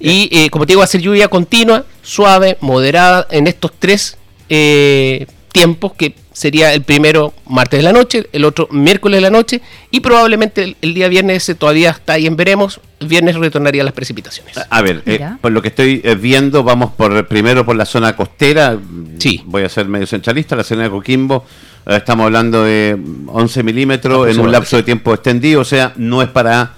Y 0.00 0.28
eh, 0.32 0.50
como 0.50 0.66
te 0.66 0.72
digo, 0.72 0.78
va 0.78 0.84
a 0.84 0.88
ser 0.88 1.02
lluvia 1.02 1.28
continua, 1.28 1.84
suave, 2.02 2.56
moderada 2.60 3.26
en 3.30 3.46
estos 3.46 3.72
tres 3.78 4.16
eh, 4.48 5.26
tiempos, 5.52 5.92
que 5.92 6.14
sería 6.32 6.72
el 6.72 6.82
primero 6.82 7.34
martes 7.46 7.80
de 7.80 7.82
la 7.82 7.92
noche, 7.92 8.26
el 8.32 8.46
otro 8.46 8.66
miércoles 8.70 9.18
de 9.18 9.20
la 9.20 9.30
noche, 9.30 9.60
y 9.90 10.00
probablemente 10.00 10.74
el, 10.80 10.94
día 10.94 11.08
viernes 11.08 11.54
todavía 11.58 11.90
está 11.90 12.14
ahí 12.14 12.26
en 12.26 12.34
veremos, 12.34 12.80
el 12.98 13.08
viernes 13.08 13.36
retornaría 13.36 13.84
las 13.84 13.92
precipitaciones. 13.92 14.56
A 14.70 14.80
ver, 14.80 15.02
por 15.42 15.52
lo 15.52 15.60
que 15.60 15.68
estoy 15.68 15.98
viendo, 16.18 16.62
vamos 16.62 16.92
por 16.92 17.28
primero 17.28 17.66
por 17.66 17.76
la 17.76 17.84
zona 17.84 18.16
costera, 18.16 18.78
sí. 19.18 19.42
voy 19.44 19.64
a 19.64 19.68
ser 19.68 19.86
medio 19.86 20.06
centralista, 20.06 20.56
la 20.56 20.64
zona 20.64 20.84
de 20.84 20.90
Coquimbo, 20.90 21.44
estamos 21.86 22.24
hablando 22.24 22.64
de 22.64 22.98
11 23.26 23.62
milímetros 23.62 24.28
en 24.28 24.40
un 24.40 24.50
lapso 24.50 24.76
de 24.76 24.82
tiempo 24.82 25.12
extendido, 25.12 25.60
o 25.60 25.64
sea, 25.64 25.92
no 25.96 26.22
es 26.22 26.28
para 26.28 26.74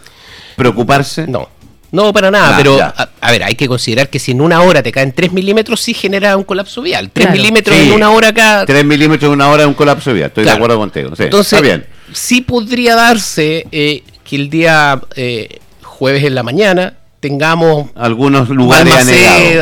preocuparse. 0.57 1.27
No. 1.29 1.49
No, 1.93 2.11
para 2.11 2.31
nada, 2.31 2.57
pero 2.57 2.79
a, 2.81 3.31
ver, 3.31 3.45
hay 3.45 3.55
que 3.55 3.69
considerar 3.69 4.09
que 4.09 4.19
si 4.19 4.33
en 4.33 4.41
una 4.41 4.63
hora 4.63 4.83
te 4.83 4.91
caen 4.91 5.13
3 5.13 5.31
milímetros, 5.33 5.79
sí 5.83 5.93
genera 5.93 6.39
un 6.39 6.45
colapso 6.45 6.81
vial. 6.81 7.11
3 7.13 7.31
milímetros 7.33 7.77
en 7.77 7.93
una 7.93 8.11
hora 8.11 8.29
acá. 8.29 8.65
3 8.67 8.83
milímetros 8.85 9.29
en 9.29 9.35
una 9.35 9.51
hora 9.51 9.65
es 9.65 9.69
un 9.69 9.75
colapso 9.75 10.15
vial, 10.15 10.29
estoy 10.29 10.45
de 10.45 10.51
acuerdo 10.51 10.79
contigo. 10.79 11.13
Entonces, 11.19 11.61
bien. 11.61 11.87
sí 12.13 12.41
podría 12.41 12.97
darse 12.97 13.67
eh, 13.71 14.03
que 14.25 14.37
el 14.37 14.49
día 14.49 15.03
eh, 15.17 15.61
jueves 15.83 16.25
en 16.25 16.35
la 16.35 16.43
mañana 16.43 16.95
tengamos 17.21 17.91
algunos 17.95 18.49
lugares 18.49 18.95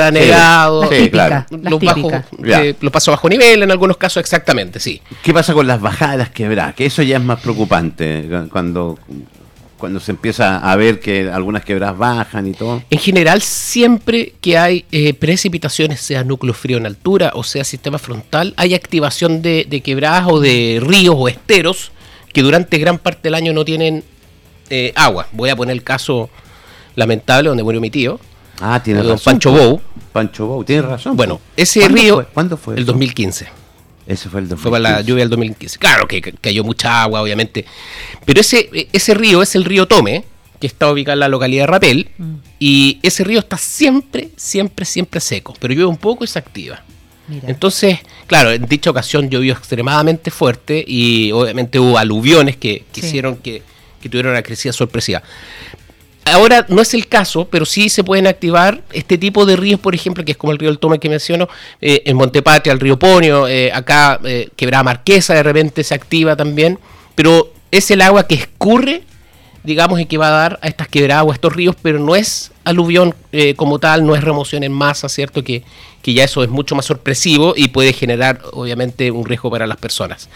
anegados, 0.00 0.88
claro. 1.10 1.44
los, 1.50 1.80
bajos, 1.80 2.12
eh, 2.44 2.74
los 2.80 2.92
pasos 2.92 3.12
bajo 3.12 3.28
nivel 3.28 3.64
en 3.64 3.72
algunos 3.72 3.96
casos 3.96 4.20
exactamente, 4.20 4.78
sí. 4.78 5.02
¿Qué 5.22 5.34
pasa 5.34 5.52
con 5.52 5.66
las 5.66 5.80
bajadas 5.80 6.30
quebradas? 6.30 6.76
Que 6.76 6.86
eso 6.86 7.02
ya 7.02 7.16
es 7.16 7.22
más 7.22 7.40
preocupante 7.40 8.24
cuando 8.50 8.98
cuando 9.80 9.98
se 9.98 10.12
empieza 10.12 10.58
a 10.58 10.76
ver 10.76 11.00
que 11.00 11.28
algunas 11.28 11.64
quebradas 11.64 11.98
bajan 11.98 12.46
y 12.46 12.52
todo? 12.52 12.82
En 12.88 12.98
general, 12.98 13.42
siempre 13.42 14.34
que 14.40 14.56
hay 14.56 14.84
eh, 14.92 15.14
precipitaciones, 15.14 16.00
sea 16.00 16.22
núcleo 16.22 16.54
frío 16.54 16.76
en 16.76 16.86
altura 16.86 17.32
o 17.34 17.42
sea 17.42 17.64
sistema 17.64 17.98
frontal, 17.98 18.54
hay 18.56 18.74
activación 18.74 19.42
de, 19.42 19.82
quebradas 19.82 20.26
o 20.28 20.38
de 20.38 20.80
ríos 20.80 21.16
o 21.18 21.26
esteros 21.26 21.90
que 22.32 22.42
durante 22.42 22.78
gran 22.78 22.98
parte 22.98 23.22
del 23.24 23.34
año 23.34 23.52
no 23.52 23.64
tienen 23.64 24.04
eh, 24.68 24.92
agua. 24.94 25.26
Voy 25.32 25.50
a 25.50 25.56
poner 25.56 25.74
el 25.74 25.82
caso 25.82 26.30
lamentable 26.94 27.48
donde 27.48 27.64
murió 27.64 27.80
mi 27.80 27.90
tío. 27.90 28.20
Ah, 28.60 28.80
tiene 28.82 29.02
razón. 29.02 29.18
Pancho 29.24 29.50
Bou. 29.50 29.80
Pancho 30.12 30.46
Bou, 30.46 30.62
tiene 30.62 30.82
razón. 30.82 31.16
Bueno, 31.16 31.40
ese 31.56 31.88
río. 31.88 32.26
¿Cuándo 32.32 32.56
fue? 32.56 32.76
El 32.76 32.84
2015. 32.84 33.59
Ese 34.10 34.28
fue 34.28 34.40
el 34.40 34.48
2015. 34.48 34.62
Fue 34.62 34.70
para 34.70 34.96
la 34.96 35.00
lluvia 35.02 35.22
del 35.22 35.30
2015. 35.30 35.78
Claro 35.78 36.08
que 36.08 36.20
cayó 36.20 36.64
mucha 36.64 37.02
agua, 37.02 37.22
obviamente. 37.22 37.64
Pero 38.24 38.40
ese, 38.40 38.88
ese 38.92 39.14
río 39.14 39.42
es 39.42 39.54
el 39.54 39.64
río 39.64 39.86
Tome, 39.86 40.24
que 40.58 40.66
está 40.66 40.90
ubicado 40.90 41.14
en 41.14 41.20
la 41.20 41.28
localidad 41.28 41.62
de 41.62 41.66
Rapel. 41.68 42.08
Mm. 42.18 42.34
Y 42.58 42.98
ese 43.02 43.24
río 43.24 43.38
está 43.38 43.56
siempre, 43.56 44.30
siempre, 44.36 44.84
siempre 44.84 45.20
seco. 45.20 45.54
Pero 45.58 45.74
llueve 45.74 45.88
un 45.88 45.96
poco 45.96 46.24
y 46.24 46.26
se 46.26 46.38
activa. 46.38 46.82
Entonces, 47.46 48.00
claro, 48.26 48.50
en 48.50 48.66
dicha 48.66 48.90
ocasión 48.90 49.30
llovió 49.30 49.52
extremadamente 49.52 50.32
fuerte 50.32 50.84
y 50.84 51.30
obviamente 51.30 51.78
hubo 51.78 51.96
aluviones 51.96 52.56
que, 52.56 52.84
hicieron 52.92 53.36
que, 53.36 53.62
que 54.02 54.08
tuvieron 54.08 54.32
una 54.32 54.42
crecida 54.42 54.72
sorpresiva. 54.72 55.22
Ahora 56.30 56.64
no 56.68 56.80
es 56.80 56.94
el 56.94 57.08
caso, 57.08 57.48
pero 57.50 57.64
sí 57.64 57.88
se 57.88 58.04
pueden 58.04 58.26
activar 58.26 58.82
este 58.92 59.18
tipo 59.18 59.46
de 59.46 59.56
ríos, 59.56 59.80
por 59.80 59.94
ejemplo, 59.94 60.24
que 60.24 60.32
es 60.32 60.38
como 60.38 60.52
el 60.52 60.58
río 60.58 60.70
del 60.70 60.78
Tome 60.78 60.98
que 60.98 61.08
menciono, 61.08 61.48
eh, 61.80 62.02
en 62.06 62.16
Montepatria, 62.16 62.72
el 62.72 62.80
río 62.80 62.98
Ponio, 62.98 63.48
eh, 63.48 63.72
acá 63.72 64.20
eh, 64.24 64.48
Quebrada 64.56 64.84
Marquesa 64.84 65.34
de 65.34 65.42
repente 65.42 65.82
se 65.84 65.94
activa 65.94 66.36
también, 66.36 66.78
pero 67.14 67.52
es 67.70 67.90
el 67.90 68.00
agua 68.00 68.26
que 68.26 68.36
escurre, 68.36 69.02
digamos, 69.64 70.00
y 70.00 70.06
que 70.06 70.18
va 70.18 70.28
a 70.28 70.30
dar 70.30 70.58
a 70.62 70.68
estas 70.68 70.88
quebradas 70.88 71.24
o 71.26 71.30
a 71.30 71.34
estos 71.34 71.54
ríos, 71.54 71.76
pero 71.82 71.98
no 71.98 72.16
es 72.16 72.52
aluvión 72.64 73.14
como 73.56 73.78
tal, 73.78 74.06
no 74.06 74.14
es 74.14 74.24
remoción 74.24 74.62
en 74.62 74.72
masa, 74.72 75.08
¿cierto? 75.08 75.44
Que, 75.44 75.64
que 76.02 76.14
ya 76.14 76.24
eso 76.24 76.42
es 76.42 76.48
mucho 76.48 76.74
más 76.74 76.86
sorpresivo 76.86 77.54
y 77.56 77.68
puede 77.68 77.92
generar, 77.92 78.40
obviamente, 78.52 79.10
un 79.10 79.26
riesgo 79.26 79.50
para 79.50 79.66
las 79.66 79.76
personas. 79.76 80.30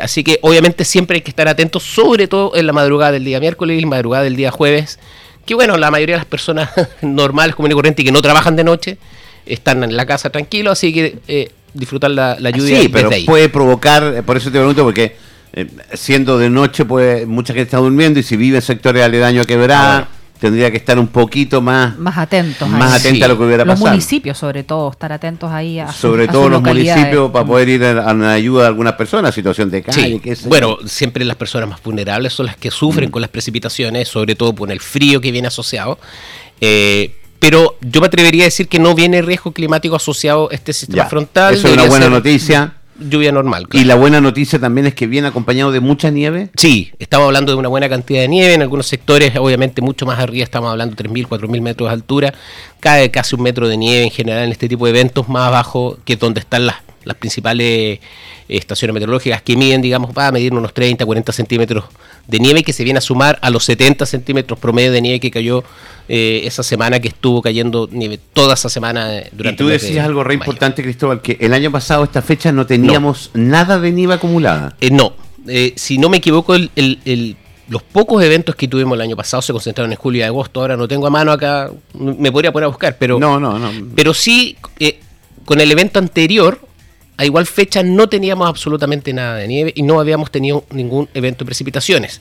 así 0.00 0.22
que, 0.22 0.38
obviamente, 0.42 0.84
siempre 0.84 1.16
hay 1.16 1.22
que 1.22 1.30
estar 1.30 1.48
atentos, 1.48 1.82
sobre 1.82 2.28
todo 2.28 2.54
en 2.54 2.66
la 2.66 2.72
madrugada 2.72 3.12
del 3.12 3.24
día 3.24 3.40
miércoles 3.40 3.82
y 3.82 3.86
madrugada 3.86 4.24
del 4.24 4.36
día 4.36 4.50
jueves 4.52 5.00
que 5.44 5.54
bueno, 5.54 5.76
la 5.76 5.90
mayoría 5.90 6.16
de 6.16 6.20
las 6.20 6.26
personas 6.26 6.70
normales, 7.02 7.54
comunes 7.54 7.74
y 7.74 7.76
corrientes 7.76 8.04
que 8.04 8.12
no 8.12 8.22
trabajan 8.22 8.56
de 8.56 8.64
noche, 8.64 8.98
están 9.46 9.82
en 9.84 9.96
la 9.96 10.06
casa 10.06 10.30
tranquilos, 10.30 10.72
así 10.72 10.92
que 10.92 11.18
eh, 11.28 11.50
disfrutar 11.74 12.10
la, 12.10 12.36
la 12.38 12.50
lluvia 12.50 12.80
sí, 12.80 12.88
pero 12.88 13.10
puede 13.26 13.48
provocar, 13.48 14.14
eh, 14.16 14.22
por 14.22 14.36
eso 14.36 14.50
te 14.50 14.58
pregunto, 14.58 14.84
porque 14.84 15.16
eh, 15.54 15.66
siendo 15.94 16.38
de 16.38 16.48
noche, 16.48 16.84
puede, 16.84 17.26
mucha 17.26 17.52
gente 17.52 17.64
está 17.64 17.78
durmiendo 17.78 18.20
y 18.20 18.22
si 18.22 18.36
vive 18.36 18.56
en 18.56 18.62
sectores 18.62 19.02
aledaños 19.02 19.44
a 19.44 19.46
quebrada, 19.46 20.08
tendría 20.42 20.72
que 20.72 20.76
estar 20.76 20.98
un 20.98 21.06
poquito 21.06 21.60
más 21.62 21.96
más 21.98 22.18
atentos 22.18 22.68
más 22.68 22.94
atenta 22.94 23.26
a 23.26 23.28
lo 23.28 23.38
que 23.38 23.44
hubiera 23.44 23.64
pasado. 23.64 23.84
Los 23.84 23.90
municipios, 23.92 24.36
sobre 24.36 24.64
todo, 24.64 24.90
estar 24.90 25.12
atentos 25.12 25.48
ahí 25.52 25.78
a 25.78 25.92
Sobre 25.92 26.26
todo 26.26 26.48
los 26.48 26.60
municipios 26.60 27.30
para 27.30 27.46
poder 27.46 27.68
ir 27.68 27.84
a, 27.84 28.12
la 28.12 28.32
ayuda 28.32 28.62
de 28.62 28.66
algunas 28.66 28.94
personas, 28.94 29.32
situación 29.32 29.70
de 29.70 29.84
calle. 29.84 30.20
bueno, 30.46 30.78
siempre 30.84 31.24
las 31.24 31.36
personas 31.36 31.68
más 31.68 31.80
vulnerables 31.80 32.32
son 32.32 32.46
las 32.46 32.56
que 32.56 32.72
sufren 32.72 33.08
mm. 33.08 33.12
con 33.12 33.22
las 33.22 33.30
precipitaciones, 33.30 34.08
sobre 34.08 34.34
todo 34.34 34.52
por 34.52 34.72
el 34.72 34.80
frío 34.80 35.20
que 35.20 35.30
viene 35.30 35.46
asociado. 35.46 36.00
Eh, 36.60 37.14
pero 37.38 37.76
yo 37.80 38.00
me 38.00 38.08
atrevería 38.08 38.42
a 38.42 38.46
decir 38.46 38.66
que 38.66 38.80
no 38.80 38.96
viene 38.96 39.22
riesgo 39.22 39.52
climático 39.52 39.94
asociado 39.94 40.48
a 40.50 40.54
este 40.54 40.72
sistema 40.72 41.04
frontal. 41.04 41.54
Eso 41.54 41.68
es 41.68 41.74
una 41.74 41.86
buena 41.86 42.08
noticia 42.08 42.74
lluvia 42.98 43.32
normal. 43.32 43.66
Y 43.72 43.84
la 43.84 43.94
buena 43.94 44.20
noticia 44.20 44.58
también 44.58 44.86
es 44.86 44.94
que 44.94 45.06
viene 45.06 45.28
acompañado 45.28 45.72
de 45.72 45.80
mucha 45.80 46.10
nieve. 46.10 46.50
Sí, 46.56 46.92
estamos 46.98 47.26
hablando 47.26 47.52
de 47.52 47.58
una 47.58 47.68
buena 47.68 47.88
cantidad 47.88 48.20
de 48.20 48.28
nieve, 48.28 48.54
en 48.54 48.62
algunos 48.62 48.86
sectores 48.86 49.36
obviamente 49.36 49.82
mucho 49.82 50.06
más 50.06 50.18
arriba, 50.18 50.44
estamos 50.44 50.70
hablando 50.70 50.94
de 50.94 51.04
3.000, 51.04 51.28
4.000 51.28 51.60
metros 51.60 51.88
de 51.88 51.92
altura, 51.92 52.34
cae 52.80 53.10
casi 53.10 53.34
un 53.34 53.42
metro 53.42 53.68
de 53.68 53.76
nieve 53.76 54.04
en 54.04 54.10
general 54.10 54.44
en 54.44 54.52
este 54.52 54.68
tipo 54.68 54.84
de 54.84 54.90
eventos, 54.90 55.28
más 55.28 55.48
abajo 55.48 55.98
que 56.04 56.14
es 56.14 56.18
donde 56.18 56.40
están 56.40 56.66
las, 56.66 56.76
las 57.04 57.16
principales 57.16 57.66
eh, 57.66 58.00
estaciones 58.48 58.94
meteorológicas 58.94 59.42
que 59.42 59.56
miden, 59.56 59.82
digamos, 59.82 60.10
va 60.16 60.28
a 60.28 60.32
medir 60.32 60.52
unos 60.52 60.72
30, 60.74 61.04
40 61.04 61.32
centímetros 61.32 61.84
de 62.26 62.38
nieve 62.38 62.62
que 62.62 62.72
se 62.72 62.84
viene 62.84 62.98
a 62.98 63.00
sumar 63.02 63.38
a 63.42 63.50
los 63.50 63.64
70 63.64 64.06
centímetros 64.06 64.58
promedio 64.58 64.92
de 64.92 65.00
nieve 65.00 65.20
que 65.20 65.30
cayó 65.30 65.64
eh, 66.08 66.42
esa 66.44 66.62
semana 66.62 67.00
que 67.00 67.08
estuvo 67.08 67.42
cayendo 67.42 67.88
nieve 67.92 68.18
toda 68.32 68.54
esa 68.54 68.68
semana 68.68 69.18
eh, 69.18 69.30
Y 69.32 69.36
durante 69.36 69.58
tú 69.58 69.64
mes 69.68 69.80
de 69.82 69.86
decías 69.88 70.06
algo 70.06 70.22
re 70.24 70.36
mayo. 70.36 70.44
importante, 70.50 70.82
Cristóbal, 70.82 71.20
que 71.20 71.36
el 71.40 71.52
año 71.52 71.70
pasado 71.70 72.02
a 72.02 72.04
esta 72.04 72.22
fecha 72.22 72.52
no 72.52 72.66
teníamos 72.66 73.30
nada 73.34 73.78
de 73.78 73.92
nieve 73.92 74.14
acumulada. 74.14 74.76
Eh, 74.80 74.90
no, 74.90 75.14
si 75.76 75.98
no 75.98 76.08
me 76.08 76.18
equivoco, 76.18 76.54
el- 76.54 76.70
el- 76.76 76.98
el- 77.04 77.36
los 77.68 77.82
pocos 77.82 78.22
eventos 78.22 78.54
que 78.54 78.68
tuvimos 78.68 78.94
el 78.96 79.00
año 79.00 79.16
pasado 79.16 79.40
se 79.42 79.52
concentraron 79.52 79.90
en 79.92 79.96
julio 79.98 80.20
y 80.20 80.22
agosto. 80.24 80.60
Ahora 80.60 80.76
no 80.76 80.86
tengo 80.86 81.06
a 81.06 81.10
mano 81.10 81.32
acá, 81.32 81.70
me 81.94 82.30
podría 82.30 82.52
poner 82.52 82.64
a 82.64 82.68
buscar, 82.68 82.96
pero, 82.98 83.18
no, 83.18 83.40
no, 83.40 83.58
no. 83.58 83.70
pero 83.94 84.12
sí, 84.14 84.56
con 85.44 85.60
el 85.60 85.70
evento 85.70 85.98
anterior, 85.98 86.60
a 87.16 87.24
igual 87.24 87.46
fecha 87.46 87.82
no 87.82 88.08
teníamos 88.08 88.48
absolutamente 88.48 89.12
nada 89.12 89.36
de 89.36 89.48
nieve 89.48 89.72
y 89.74 89.82
no 89.82 90.00
habíamos 90.00 90.30
tenido 90.30 90.64
ningún 90.70 91.08
evento 91.14 91.44
de 91.44 91.46
precipitaciones. 91.46 92.20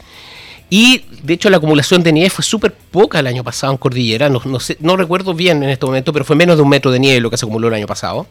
Y 0.70 1.04
de 1.24 1.34
hecho 1.34 1.50
la 1.50 1.58
acumulación 1.58 2.02
de 2.02 2.14
nieve 2.14 2.30
fue 2.30 2.46
súper 2.46 2.74
poca 2.74 3.20
el 3.20 3.28
año 3.28 3.44
pasado 3.44 3.74
en 3.74 3.78
Cordillera, 3.78 4.30
no, 4.30 4.96
recuerdo 4.96 5.34
bien 5.34 5.62
en 5.64 5.70
este 5.70 5.86
momento, 5.86 6.14
pero 6.14 6.24
fue 6.24 6.36
menos 6.36 6.56
de 6.56 6.64
un 6.64 6.70
metro 6.70 6.92
de 6.92 7.00
nieve 7.00 7.20
lo 7.20 7.30
que 7.30 7.38
se 7.38 7.46
acumuló 7.46 7.68
el 7.68 7.74
año 7.74 7.88
pasado. 7.88 8.26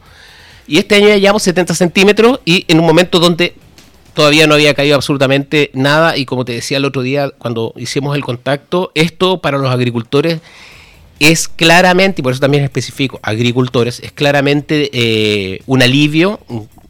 Y 0.67 0.77
este 0.77 0.95
año 0.95 1.07
ya 1.09 1.17
llevamos 1.17 1.43
70 1.43 1.75
centímetros 1.75 2.39
y 2.45 2.65
en 2.67 2.79
un 2.79 2.85
momento 2.85 3.19
donde 3.19 3.53
todavía 4.13 4.47
no 4.47 4.55
había 4.55 4.73
caído 4.73 4.95
absolutamente 4.95 5.69
nada 5.73 6.17
y 6.17 6.25
como 6.25 6.43
te 6.45 6.53
decía 6.53 6.77
el 6.77 6.85
otro 6.85 7.01
día 7.01 7.29
cuando 7.29 7.73
hicimos 7.77 8.15
el 8.15 8.23
contacto, 8.23 8.91
esto 8.95 9.39
para 9.39 9.57
los 9.57 9.69
agricultores 9.69 10.39
es 11.21 11.47
claramente, 11.47 12.21
y 12.21 12.23
por 12.23 12.31
eso 12.31 12.41
también 12.41 12.63
especifico, 12.63 13.19
agricultores, 13.21 13.99
es 13.99 14.11
claramente 14.11 14.89
eh, 14.91 15.61
un 15.67 15.83
alivio, 15.83 16.39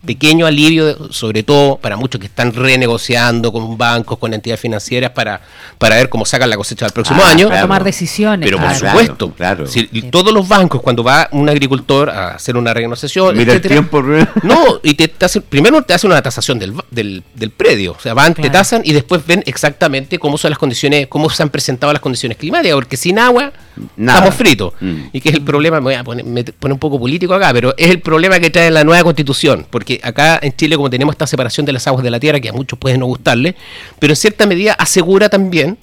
pequeño 0.05 0.45
alivio, 0.45 1.11
sobre 1.13 1.43
todo 1.43 1.77
para 1.77 1.95
muchos 1.97 2.19
que 2.19 2.27
están 2.27 2.53
renegociando 2.53 3.51
con 3.51 3.77
bancos, 3.77 4.17
con 4.17 4.33
entidades 4.33 4.59
financieras 4.59 5.11
para, 5.11 5.41
para 5.77 5.95
ver 5.95 6.09
cómo 6.09 6.25
sacan 6.25 6.49
la 6.49 6.57
cosecha 6.57 6.85
del 6.85 6.93
próximo 6.93 7.21
Ah, 7.23 7.29
año. 7.31 7.49
Para 7.49 7.61
tomar 7.61 7.83
decisiones. 7.83 8.45
Pero 8.45 8.57
por 8.57 8.67
Ah, 8.67 8.75
claro, 8.79 8.99
supuesto, 8.99 9.31
claro. 9.33 9.67
si 9.67 9.85
todos 10.09 10.33
los 10.33 10.47
bancos, 10.47 10.81
cuando 10.81 11.03
va 11.03 11.27
un 11.31 11.47
agricultor 11.49 12.09
a 12.09 12.29
hacer 12.35 12.57
una 12.57 12.73
renegociación, 12.73 13.37
Mira 13.37 13.53
el 13.53 13.61
tiempo. 13.61 14.01
no, 14.43 14.79
y 14.83 14.93
te, 14.95 15.07
te 15.07 15.25
hacen- 15.25 15.43
primero 15.47 15.81
te 15.83 15.93
hacen 15.93 16.11
una 16.11 16.21
tasación 16.21 16.57
del, 16.59 16.73
del, 16.89 17.23
del 17.35 17.51
predio. 17.51 17.93
O 17.93 17.99
sea, 17.99 18.13
van, 18.13 18.33
te 18.33 18.41
Claro. 18.41 18.53
tasan 18.53 18.81
y 18.83 18.93
después 18.93 19.25
ven 19.25 19.43
exactamente 19.45 20.17
cómo 20.19 20.37
son 20.37 20.49
las 20.51 20.57
condiciones, 20.59 21.07
cómo 21.07 21.29
se 21.29 21.43
han 21.43 21.49
presentado 21.49 21.93
las 21.93 22.01
condiciones 22.01 22.37
climáticas, 22.37 22.75
porque 22.75 22.97
sin 22.97 23.19
agua 23.19 23.51
Nada. 23.95 24.19
estamos 24.19 24.35
fritos. 24.35 24.73
Mm. 24.79 24.95
Y 25.13 25.21
que 25.21 25.29
es 25.29 25.35
el 25.35 25.41
problema, 25.43 25.77
me 25.79 25.83
voy 25.85 25.93
a 25.93 26.03
poner, 26.03 26.25
me 26.25 26.43
poner 26.43 26.73
un 26.73 26.79
poco 26.79 26.99
político 26.99 27.33
acá, 27.33 27.51
pero 27.53 27.73
es 27.77 27.89
el 27.89 27.99
problema 28.01 28.39
que 28.39 28.49
trae 28.49 28.71
la 28.71 28.83
nueva 28.83 29.03
constitución. 29.03 29.65
Porque 29.69 29.90
acá 30.03 30.39
en 30.41 30.55
Chile, 30.55 30.75
como 30.75 30.89
tenemos 30.89 31.13
esta 31.13 31.27
separación 31.27 31.65
de 31.65 31.73
las 31.73 31.87
aguas 31.87 32.03
de 32.03 32.11
la 32.11 32.19
tierra, 32.19 32.39
que 32.39 32.49
a 32.49 32.53
muchos 32.53 32.77
puede 32.79 32.97
no 32.97 33.05
gustarle, 33.05 33.55
pero 33.99 34.13
en 34.13 34.17
cierta 34.17 34.45
medida 34.45 34.73
asegura 34.73 35.29
también 35.29 35.77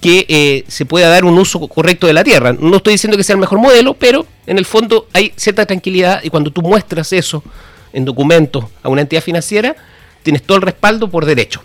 que 0.00 0.26
eh, 0.28 0.64
se 0.68 0.84
pueda 0.84 1.08
dar 1.08 1.24
un 1.24 1.38
uso 1.38 1.66
correcto 1.68 2.06
de 2.06 2.12
la 2.12 2.24
tierra. 2.24 2.52
No 2.52 2.76
estoy 2.76 2.94
diciendo 2.94 3.16
que 3.16 3.24
sea 3.24 3.34
el 3.34 3.40
mejor 3.40 3.58
modelo, 3.58 3.94
pero 3.94 4.26
en 4.46 4.58
el 4.58 4.66
fondo 4.66 5.08
hay 5.12 5.32
cierta 5.36 5.64
tranquilidad 5.64 6.22
y 6.22 6.30
cuando 6.30 6.50
tú 6.50 6.60
muestras 6.60 7.12
eso 7.12 7.42
en 7.92 8.04
documentos 8.04 8.64
a 8.82 8.88
una 8.88 9.00
entidad 9.00 9.22
financiera, 9.22 9.74
tienes 10.22 10.42
todo 10.42 10.56
el 10.56 10.62
respaldo 10.62 11.08
por 11.08 11.24
derecho. 11.24 11.62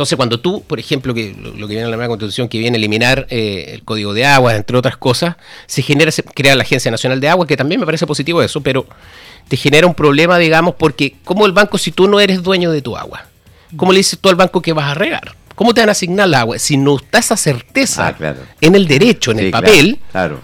Entonces, 0.00 0.16
cuando 0.16 0.40
tú, 0.40 0.62
por 0.62 0.78
ejemplo, 0.78 1.12
que 1.12 1.34
lo, 1.34 1.52
que 1.52 1.74
viene 1.74 1.82
en 1.82 1.90
la 1.90 1.96
nueva 1.96 2.08
constitución, 2.08 2.48
que 2.48 2.58
viene 2.58 2.76
a 2.76 2.78
eliminar 2.78 3.26
eh, 3.28 3.72
el 3.74 3.82
código 3.82 4.14
de 4.14 4.24
agua, 4.24 4.56
entre 4.56 4.76
otras 4.76 4.96
cosas, 4.96 5.36
se 5.66 5.82
genera, 5.82 6.10
se 6.10 6.22
crea 6.22 6.56
la 6.56 6.62
Agencia 6.62 6.90
Nacional 6.90 7.20
de 7.20 7.28
Agua, 7.28 7.46
que 7.46 7.56
también 7.56 7.80
me 7.80 7.84
parece 7.84 8.06
positivo 8.06 8.42
eso, 8.42 8.62
pero 8.62 8.86
te 9.50 9.56
genera 9.56 9.84
un 9.88 9.94
problema, 9.94 10.38
digamos, 10.38 10.76
porque 10.76 11.16
como 11.24 11.44
el 11.44 11.50
banco, 11.50 11.76
si 11.76 11.90
tú 11.90 12.06
no 12.06 12.20
eres 12.20 12.40
dueño 12.40 12.70
de 12.70 12.82
tu 12.82 12.96
agua, 12.96 13.24
¿cómo 13.76 13.90
le 13.90 13.98
dices 13.98 14.16
tú 14.20 14.28
al 14.28 14.36
banco 14.36 14.62
que 14.62 14.72
vas 14.72 14.92
a 14.92 14.94
regar? 14.94 15.34
¿Cómo 15.56 15.74
te 15.74 15.80
van 15.80 15.88
a 15.88 15.92
asignar 15.92 16.28
la 16.28 16.40
agua? 16.42 16.56
Si 16.60 16.76
no 16.76 16.96
está 16.96 17.18
esa 17.18 17.36
certeza 17.36 18.06
Ah, 18.06 18.12
claro. 18.16 18.38
en 18.60 18.76
el 18.76 18.86
derecho, 18.86 19.32
en 19.32 19.38
Sí, 19.38 19.44
el 19.46 19.50
claro, 19.50 19.66
papel, 19.66 19.98
Claro. 20.12 20.40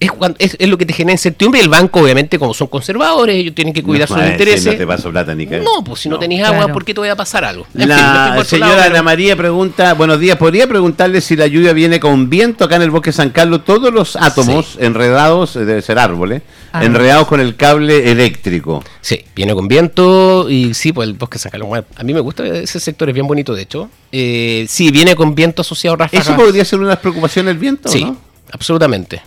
Es, 0.00 0.12
cuan- 0.12 0.36
es, 0.38 0.56
es 0.60 0.68
lo 0.68 0.78
que 0.78 0.86
te 0.86 0.92
genera 0.92 1.12
incertidumbre. 1.12 1.60
Y 1.60 1.64
el 1.64 1.68
banco, 1.68 2.00
obviamente, 2.00 2.38
como 2.38 2.54
son 2.54 2.68
conservadores, 2.68 3.34
ellos 3.36 3.54
tienen 3.54 3.74
que 3.74 3.82
cuidar 3.82 4.08
No, 4.08 4.14
sus 4.16 4.22
ese 4.24 4.32
intereses. 4.32 4.72
No 4.72 4.78
te 4.78 4.86
paso 4.86 5.10
plata 5.10 5.34
ni 5.34 5.46
que- 5.46 5.58
No, 5.60 5.82
pues 5.84 6.00
si 6.00 6.08
no, 6.08 6.14
No. 6.16 6.20
tenés 6.20 6.42
agua, 6.44 6.58
Claro. 6.58 6.72
¿por 6.74 6.84
qué 6.84 6.94
te 6.94 7.00
voy 7.00 7.08
a 7.08 7.16
pasar 7.16 7.44
algo? 7.44 7.66
En 7.74 7.88
La 7.88 7.96
señora 7.96 8.68
lado, 8.68 8.82
pero- 8.82 8.94
Ana 8.94 9.02
María 9.02 9.36
pregunta, 9.36 9.94
buenos 9.94 10.20
días, 10.20 10.36
¿podría 10.36 10.66
preguntarle 10.68 11.20
si 11.20 11.34
la 11.36 11.46
lluvia 11.48 11.72
viene 11.72 11.98
con 12.00 12.30
viento 12.30 12.64
acá 12.64 12.76
en 12.76 12.82
el 12.82 12.90
bosque 12.90 13.10
San 13.12 13.30
Carlos? 13.30 13.64
Todos 13.64 13.92
los 13.92 14.14
átomos 14.16 14.76
enredados, 14.80 15.56
eh, 15.56 15.64
debe 15.64 15.82
ser 15.82 15.98
árboles, 15.98 16.42
Ah. 16.72 16.84
enredados 16.84 17.26
con 17.26 17.40
el 17.40 17.56
cable 17.56 18.10
eléctrico. 18.12 18.84
Sí, 19.00 19.24
viene 19.34 19.54
con 19.54 19.66
viento 19.68 20.48
y 20.48 20.74
sí, 20.74 20.92
pues 20.92 21.08
el 21.08 21.14
bosque 21.14 21.38
San 21.38 21.50
Carlos. 21.50 21.68
A 21.96 22.02
mí 22.04 22.14
me 22.14 22.20
gusta 22.20 22.46
ese 22.46 22.78
sector, 22.78 23.08
es 23.08 23.14
bien 23.14 23.26
bonito, 23.26 23.54
de 23.54 23.62
hecho. 23.62 23.90
Eh, 24.12 24.66
sí, 24.68 24.90
viene 24.90 25.16
con 25.16 25.34
viento 25.34 25.62
asociado 25.62 25.94
a 25.94 25.98
ráfagas. 25.98 26.26
¿Eso 26.28 26.36
podría 26.36 26.64
ser 26.64 26.78
una 26.78 26.96
preocupación 26.96 27.48
el 27.48 27.58
viento? 27.58 27.88
Sí, 27.88 28.04
¿no? 28.04 28.16
absolutamente. 28.52 29.22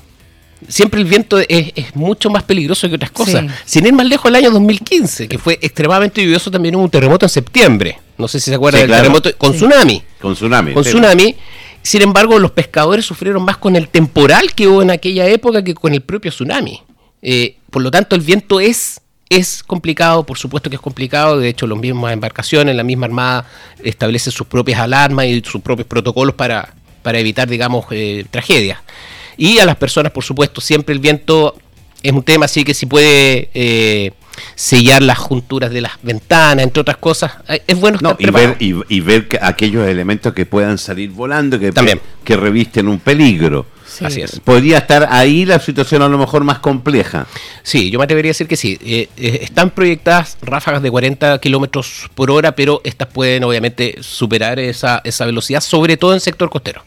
Siempre 0.68 1.00
el 1.02 1.08
viento 1.08 1.40
es, 1.40 1.72
es 1.76 1.96
mucho 1.96 2.30
más 2.30 2.44
peligroso 2.44 2.88
que 2.88 2.96
otras 2.96 3.12
cosas. 3.12 3.46
Sí. 3.66 3.80
Sin 3.80 3.86
ir 3.88 3.94
más 3.94 4.06
lejos, 4.06 4.26
el 4.30 4.36
año 4.36 4.52
2015, 4.52 5.28
que 5.28 5.38
fue 5.38 5.58
extremadamente 5.62 6.22
lluvioso, 6.24 6.52
también 6.52 6.76
hubo 6.76 6.84
un 6.84 6.90
terremoto 6.90 7.26
en 7.26 7.30
septiembre. 7.30 8.00
No 8.18 8.28
sé 8.28 8.40
si 8.40 8.52
se 8.52 8.56
acuerdan 8.56 8.80
Sí, 8.80 8.82
del 8.84 8.90
claro. 8.90 9.02
terremoto 9.04 9.38
con 9.38 9.52
Sí. 9.54 9.58
tsunami. 9.58 10.04
Con 10.22 10.34
tsunami. 10.36 10.74
Con 10.74 10.84
tsunami. 10.84 11.36
Sin 11.82 12.04
embargo, 12.04 12.38
los 12.38 12.52
pescadores 12.52 13.06
sufrieron 13.06 13.44
más 13.44 13.58
con 13.58 13.76
el 13.76 13.88
temporal 13.90 14.54
que 14.54 14.68
hubo 14.68 14.82
en 14.84 14.92
aquella 14.92 15.26
época 15.28 15.64
que 15.64 15.74
con 15.74 15.94
el 15.94 16.02
propio 16.02 16.30
tsunami. 16.32 16.82
Eh, 17.24 17.58
por 17.72 17.82
lo 17.82 17.90
tanto, 17.90 18.16
el 18.16 18.22
viento 18.22 18.60
es, 18.60 19.02
es 19.30 19.64
complicado, 19.64 20.24
por 20.24 20.38
supuesto 20.38 20.70
que 20.70 20.76
es 20.76 20.82
complicado. 20.82 21.40
De 21.40 21.50
hecho, 21.50 21.66
las 21.66 21.80
mismas 21.80 22.14
embarcaciones, 22.14 22.76
la 22.76 22.84
misma 22.84 23.08
armada 23.08 23.48
establece 23.84 24.30
sus 24.30 24.46
propias 24.46 24.80
alarmas 24.80 25.26
y 25.26 25.42
sus 25.44 25.62
propios 25.62 25.88
protocolos 25.88 26.36
para, 26.36 26.76
para 27.02 27.18
evitar, 27.18 27.50
digamos, 27.50 27.86
eh, 27.90 28.26
tragedias. 28.30 28.78
Y 29.38 29.60
a 29.60 29.66
las 29.66 29.76
personas, 29.78 30.12
por 30.12 30.24
supuesto, 30.24 30.62
siempre 30.62 30.94
el 30.94 31.00
viento 31.00 31.56
es 32.04 32.12
un 32.12 32.24
tema 32.24 32.46
así 32.46 32.64
que 32.64 32.74
si 32.74 32.86
puede 32.88 33.50
eh, 33.54 34.12
sellar 34.56 35.02
las 35.04 35.18
junturas 35.20 35.72
de 35.72 35.82
las 35.82 35.94
ventanas, 36.02 36.64
entre 36.64 36.82
otras 36.82 36.98
cosas, 36.98 37.34
eh, 37.48 37.62
es 37.68 37.80
bueno 37.80 38.00
No, 38.02 38.12
estar 38.12 38.22
y 38.22 38.24
preparado. 38.26 38.56
ver, 38.60 38.62
y, 38.90 38.96
y 38.96 39.00
ver 39.02 39.28
que 39.28 39.38
aquellos 39.42 39.88
elementos 39.88 40.34
que 40.34 40.46
puedan 40.46 40.78
salir 40.78 41.12
volando, 41.12 41.60
que, 41.60 41.72
También. 41.72 42.02
que 42.24 42.36
revisten 42.38 42.88
un 42.88 43.00
peligro. 43.00 43.66
Sí. 43.86 44.06
Así 44.06 44.22
es. 44.22 44.40
Podría 44.40 44.78
estar 44.80 45.08
ahí 45.12 45.46
la 45.46 45.60
situación 45.60 46.02
a 46.02 46.08
lo 46.08 46.18
mejor 46.18 46.46
más 46.46 46.60
compleja. 46.60 47.28
Sí, 47.62 47.92
yo 47.92 48.00
me 48.00 48.06
atrevería 48.06 48.30
a 48.30 48.34
decir 48.34 48.48
que 48.48 48.56
sí. 48.56 48.80
Eh, 48.82 49.10
eh, 49.18 49.40
están 49.44 49.70
proyectadas 49.70 50.38
ráfagas 50.42 50.82
de 50.82 50.90
40 50.90 51.38
kilómetros 51.40 52.10
por 52.16 52.32
hora, 52.32 52.56
pero 52.56 52.80
estas 52.86 53.10
pueden 53.10 53.44
obviamente 53.44 53.98
superar 54.00 54.60
esa, 54.60 55.02
esa 55.04 55.26
velocidad, 55.26 55.60
sobre 55.60 55.98
todo 55.98 56.14
en 56.14 56.22
sector 56.22 56.50
costero. 56.50 56.84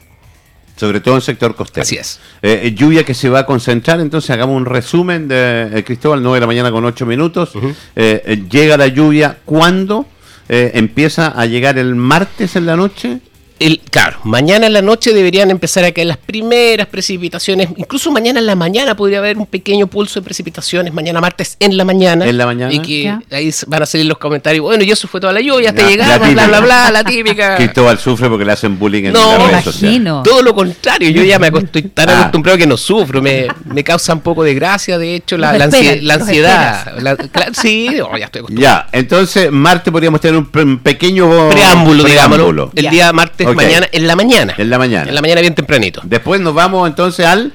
Sobre 0.76 1.00
todo 1.00 1.14
en 1.14 1.20
sector 1.20 1.54
costero. 1.54 1.82
Así 1.82 1.96
es. 1.96 2.20
Eh, 2.42 2.62
eh, 2.64 2.74
lluvia 2.74 3.04
que 3.04 3.14
se 3.14 3.28
va 3.28 3.40
a 3.40 3.46
concentrar, 3.46 4.00
entonces 4.00 4.30
hagamos 4.30 4.56
un 4.56 4.66
resumen 4.66 5.28
de 5.28 5.70
eh, 5.72 5.84
Cristóbal, 5.84 6.22
9 6.22 6.36
de 6.36 6.40
la 6.40 6.46
mañana 6.46 6.70
con 6.72 6.84
8 6.84 7.06
minutos. 7.06 7.52
Eh, 7.54 8.22
eh, 8.24 8.44
llega 8.50 8.76
la 8.76 8.88
lluvia, 8.88 9.38
¿cuándo? 9.44 10.06
Empieza 10.46 11.28
a 11.28 11.46
llegar 11.46 11.78
el 11.78 11.94
martes 11.94 12.54
en 12.56 12.66
la 12.66 12.76
noche. 12.76 13.20
El, 13.60 13.78
claro, 13.90 14.18
mañana 14.24 14.66
en 14.66 14.72
la 14.72 14.82
noche 14.82 15.12
deberían 15.12 15.50
empezar 15.50 15.84
a 15.84 15.92
caer 15.92 16.08
las 16.08 16.16
primeras 16.16 16.86
precipitaciones. 16.88 17.68
Incluso 17.76 18.10
mañana 18.10 18.40
en 18.40 18.46
la 18.46 18.56
mañana 18.56 18.96
podría 18.96 19.18
haber 19.18 19.38
un 19.38 19.46
pequeño 19.46 19.86
pulso 19.86 20.20
de 20.20 20.24
precipitaciones. 20.24 20.92
Mañana 20.92 21.20
martes 21.20 21.56
en 21.60 21.76
la 21.76 21.84
mañana. 21.84 22.26
En 22.26 22.36
la 22.36 22.46
mañana. 22.46 22.72
Y 22.72 22.80
que 22.80 23.02
Ya. 23.04 23.22
ahí 23.30 23.52
van 23.68 23.82
a 23.82 23.86
salir 23.86 24.06
los 24.06 24.18
comentarios. 24.18 24.62
Bueno, 24.64 24.82
y 24.82 24.90
eso 24.90 25.06
fue 25.06 25.20
toda 25.20 25.32
la 25.32 25.40
lluvia, 25.40 25.70
hasta 25.70 25.82
Ya, 25.82 25.88
llegar, 25.88 26.08
la 26.20 26.28
bla, 26.28 26.46
bla, 26.48 26.60
bla, 26.60 26.90
la 26.90 27.04
típica. 27.04 27.56
Cristóbal 27.56 27.98
sufre 27.98 28.28
porque 28.28 28.44
le 28.44 28.52
hacen 28.52 28.78
bullying 28.78 29.04
en 29.04 29.12
No, 29.12 29.22
sociales. 29.62 29.82
imagino. 29.82 30.22
Todo 30.24 30.42
lo 30.42 30.54
contrario, 30.54 31.08
yo 31.10 31.22
ya 31.22 31.38
me 31.38 31.48
estoy 31.48 31.82
tan 31.82 32.08
Ah. 32.14 32.18
acostumbrado 32.20 32.58
que 32.58 32.66
no 32.66 32.76
sufro, 32.76 33.22
me, 33.22 33.46
me 33.64 33.84
causa 33.84 34.12
un 34.14 34.20
poco 34.20 34.42
de 34.42 34.54
gracia, 34.54 34.98
de 34.98 35.14
hecho, 35.14 35.36
la, 35.38 35.52
la, 35.52 35.58
la 35.58 36.14
ansiedad. 36.14 36.98
La- 37.00 37.16
cla- 37.16 37.52
sí, 37.54 37.88
no, 37.96 38.16
ya 38.18 38.24
estoy 38.26 38.40
acostumbrado. 38.40 38.82
Ya, 38.82 38.88
entonces 38.92 39.50
martes 39.52 39.92
podríamos 39.92 40.20
tener 40.20 40.36
un, 40.36 40.78
pequeño 40.78 41.48
Preámbulo, 41.50 42.02
digámoslo, 42.04 42.36
preámbulo. 42.44 42.72
el 42.74 42.84
Ya. 42.84 42.90
día 42.90 43.12
martes, 43.12 43.43
Mañana, 43.52 43.88
en 43.92 44.06
la 44.06 44.16
mañana. 44.16 44.54
En 44.56 44.70
la 44.70 44.78
mañana. 44.78 45.08
En 45.08 45.14
la 45.14 45.20
mañana 45.20 45.40
bien 45.40 45.54
tempranito. 45.54 46.00
Después 46.04 46.40
nos 46.40 46.54
vamos 46.54 46.88
entonces 46.88 47.26
al 47.26 47.52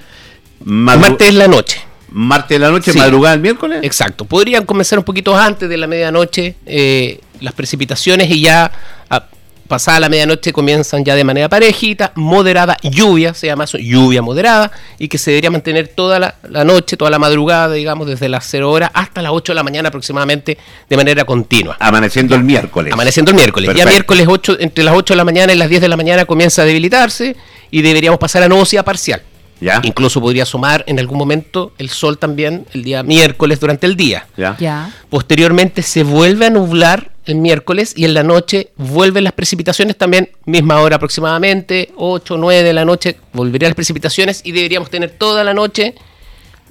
Martes 0.63 1.29
en 1.29 1.37
la 1.37 1.47
noche. 1.47 1.81
martes 2.11 2.55
de 2.55 2.59
la 2.59 2.71
noche, 2.71 2.91
Sí. 2.91 2.97
madrugada 2.97 3.35
el 3.35 3.41
miércoles. 3.41 3.79
Exacto. 3.83 4.25
Podrían 4.25 4.65
comenzar 4.65 4.97
un 4.99 5.05
poquito 5.05 5.37
antes 5.37 5.69
de 5.69 5.77
la 5.77 5.87
medianoche 5.87 6.55
eh, 6.65 7.19
las 7.39 7.53
precipitaciones 7.53 8.29
y 8.31 8.41
ya 8.41 8.71
a 9.09 9.25
pasada 9.69 10.01
la 10.01 10.09
medianoche 10.09 10.51
comienzan 10.51 11.05
ya 11.05 11.15
de 11.15 11.23
manera 11.23 11.47
parejita, 11.47 12.11
moderada, 12.15 12.75
lluvia, 12.83 13.33
se 13.33 13.47
llama 13.47 13.63
eso, 13.63 13.77
lluvia 13.77 14.21
moderada, 14.21 14.71
y 14.97 15.07
que 15.07 15.17
se 15.17 15.31
debería 15.31 15.51
mantener 15.51 15.87
toda 15.87 16.19
la, 16.19 16.35
la 16.49 16.65
noche, 16.65 16.97
toda 16.97 17.09
la 17.09 17.19
madrugada, 17.19 17.73
digamos, 17.73 18.07
desde 18.07 18.27
las 18.27 18.45
0 18.49 18.69
horas 18.69 18.91
hasta 18.93 19.21
las 19.21 19.31
8 19.31 19.53
de 19.53 19.55
la 19.55 19.63
mañana 19.63 19.87
aproximadamente, 19.89 20.57
de 20.89 20.97
manera 20.97 21.23
continua. 21.23 21.77
Amaneciendo 21.79 22.35
el 22.35 22.43
miércoles. 22.43 22.91
Amaneciendo 22.91 23.31
el 23.31 23.37
miércoles. 23.37 23.73
Ya 23.73 23.85
miércoles 23.85 24.27
8, 24.27 24.57
entre 24.59 24.83
las 24.83 24.95
8 24.95 25.13
de 25.13 25.17
la 25.17 25.23
mañana 25.23 25.53
y 25.53 25.55
las 25.55 25.69
10 25.69 25.81
de 25.81 25.87
la 25.87 25.95
mañana 25.95 26.25
comienza 26.25 26.63
a 26.63 26.65
debilitarse 26.65 27.37
y 27.71 27.81
deberíamos 27.81 28.19
pasar 28.19 28.43
a 28.43 28.49
nubosidad 28.49 28.83
parcial. 28.83 29.21
¿Ya? 29.61 29.81
Incluso 29.83 30.21
podría 30.21 30.43
asomar 30.43 30.83
en 30.87 30.99
algún 30.99 31.17
momento 31.17 31.73
el 31.77 31.89
sol 31.89 32.17
también 32.17 32.65
el 32.73 32.83
día 32.83 33.03
miércoles 33.03 33.59
durante 33.59 33.87
el 33.87 33.95
día. 33.95 34.25
¿Ya? 34.37 34.55
Ya. 34.57 34.93
Posteriormente 35.09 35.81
se 35.81 36.03
vuelve 36.03 36.45
a 36.45 36.49
nublar 36.49 37.11
el 37.29 37.35
miércoles 37.35 37.93
y 37.95 38.05
en 38.05 38.13
la 38.13 38.23
noche 38.23 38.69
vuelven 38.77 39.23
las 39.23 39.33
precipitaciones 39.33 39.97
también, 39.97 40.29
misma 40.45 40.79
hora 40.81 40.97
aproximadamente, 40.97 41.89
8, 41.95 42.37
9 42.37 42.63
de 42.63 42.73
la 42.73 42.85
noche, 42.85 43.17
volverían 43.33 43.69
las 43.69 43.75
precipitaciones 43.75 44.41
y 44.43 44.51
deberíamos 44.51 44.89
tener 44.89 45.11
toda 45.11 45.43
la 45.43 45.53
noche 45.53 45.95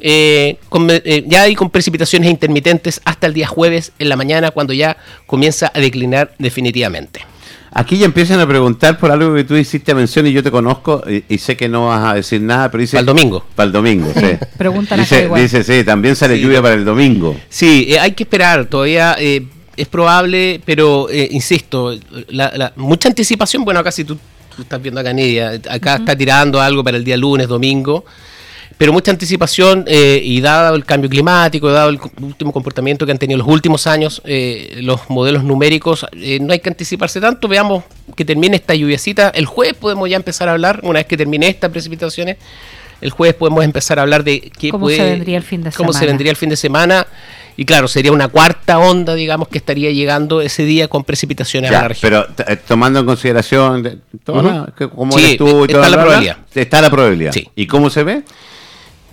eh, 0.00 0.58
con, 0.68 0.88
eh, 0.90 1.24
ya 1.26 1.42
hay 1.42 1.54
con 1.56 1.70
precipitaciones 1.70 2.30
intermitentes 2.30 3.00
hasta 3.04 3.26
el 3.26 3.34
día 3.34 3.46
jueves 3.48 3.92
en 3.98 4.08
la 4.08 4.16
mañana 4.16 4.50
cuando 4.52 4.72
ya 4.72 4.96
comienza 5.26 5.72
a 5.74 5.80
declinar 5.80 6.34
definitivamente. 6.38 7.20
Aquí 7.70 7.98
ya 7.98 8.06
empiezan 8.06 8.40
a 8.40 8.46
preguntar 8.46 8.98
por 8.98 9.10
algo 9.10 9.34
que 9.34 9.44
tú 9.44 9.54
hiciste 9.54 9.94
mención 9.94 10.26
y 10.26 10.32
yo 10.32 10.42
te 10.42 10.50
conozco 10.50 11.02
y, 11.08 11.24
y 11.28 11.38
sé 11.38 11.56
que 11.56 11.68
no 11.68 11.88
vas 11.88 12.12
a 12.12 12.14
decir 12.14 12.40
nada, 12.40 12.70
pero 12.70 12.80
dice... 12.80 12.96
Para 12.96 13.00
el 13.02 13.06
domingo. 13.06 13.44
Para 13.54 13.66
el 13.66 13.72
domingo, 13.72 14.10
sí. 14.14 14.26
Preguntan 14.56 15.00
acá 15.00 15.14
dice, 15.16 15.24
igual. 15.24 15.42
dice, 15.42 15.64
sí, 15.64 15.84
también 15.84 16.16
sale 16.16 16.36
Sí. 16.36 16.42
lluvia 16.42 16.62
para 16.62 16.74
el 16.74 16.84
domingo. 16.84 17.36
Sí, 17.48 17.86
eh, 17.90 17.98
hay 17.98 18.12
que 18.12 18.22
esperar, 18.22 18.66
todavía 18.66 19.16
eh, 19.18 19.46
es 19.78 19.88
probable, 19.88 20.60
pero 20.64 21.08
eh, 21.10 21.28
insisto, 21.30 21.94
la, 22.28 22.52
la- 22.56 22.72
mucha 22.76 23.08
anticipación, 23.08 23.64
bueno, 23.64 23.80
acá 23.80 23.90
si 23.90 24.04
tú, 24.04 24.16
tú 24.56 24.62
estás 24.62 24.80
viendo 24.82 25.00
acá 25.00 25.12
Nidia, 25.12 25.60
acá 25.70 25.96
está 25.96 26.16
tirando 26.16 26.60
algo 26.60 26.82
para 26.84 26.96
el 26.96 27.04
día 27.04 27.16
lunes, 27.16 27.48
domingo, 27.48 28.04
pero 28.76 28.92
mucha 28.92 29.10
anticipación 29.10 29.84
eh, 29.88 30.20
y 30.22 30.40
dado 30.40 30.76
el 30.76 30.84
cambio 30.84 31.10
climático, 31.10 31.68
dado 31.70 31.90
el 31.90 31.98
último 32.22 32.52
comportamiento 32.52 33.04
que 33.06 33.12
han 33.12 33.18
tenido 33.18 33.38
los 33.38 33.48
últimos 33.48 33.88
años, 33.88 34.22
eh, 34.24 34.78
los 34.82 35.10
modelos 35.10 35.42
numéricos, 35.42 36.06
eh, 36.12 36.38
no 36.40 36.52
hay 36.52 36.60
que 36.60 36.68
anticiparse 36.68 37.20
tanto, 37.20 37.48
veamos 37.48 37.82
que 38.14 38.24
termine 38.24 38.56
esta 38.56 38.74
lluviacita, 38.76 39.30
el 39.30 39.46
jueves 39.46 39.74
podemos 39.74 40.08
ya 40.08 40.16
empezar 40.16 40.48
a 40.48 40.52
hablar, 40.52 40.80
una 40.84 41.00
vez 41.00 41.06
que 41.06 41.16
termine 41.16 41.48
estas 41.48 41.70
precipitaciones, 41.72 42.36
el 43.00 43.10
jueves 43.10 43.34
podemos 43.36 43.64
empezar 43.64 43.98
a 43.98 44.02
hablar 44.02 44.24
de 44.24 44.40
qué 44.58 44.70
¿Cómo 44.70 44.86
puede- 44.86 44.96
se 44.96 45.04
vendría 45.04 45.36
el 45.36 45.42
fin 45.42 45.62
de 45.62 45.70
cómo 45.72 45.92
se 45.92 46.00
semana? 46.00 46.12
vendría 46.12 46.30
el 46.30 46.36
fin 46.36 46.48
de 46.48 46.56
semana. 46.56 47.06
Y 47.56 47.64
claro, 47.64 47.88
sería 47.88 48.12
una 48.12 48.28
cuarta 48.28 48.78
onda, 48.78 49.14
digamos, 49.16 49.48
que 49.48 49.58
estaría 49.58 49.90
llegando 49.90 50.40
ese 50.40 50.64
día 50.64 50.86
con 50.86 51.02
precipitaciones 51.02 51.70
a 51.70 51.82
la 51.82 51.88
región. 51.88 52.00
pero 52.36 52.48
eh, 52.52 52.56
tomando 52.56 53.00
en 53.00 53.06
consideración 53.06 54.02
cómo 54.24 55.12
Sí, 55.18 55.24
eres 55.24 55.36
tú 55.38 55.60
y 55.60 55.62
está 55.62 55.72
toda 55.78 55.88
la 55.90 55.96
probabilidad. 56.00 56.36
Está 56.54 56.80
la 56.80 56.90
probabilidad. 56.90 57.32
Sí. 57.32 57.48
¿Y 57.56 57.66
cómo 57.66 57.90
se 57.90 58.04
ve? 58.04 58.22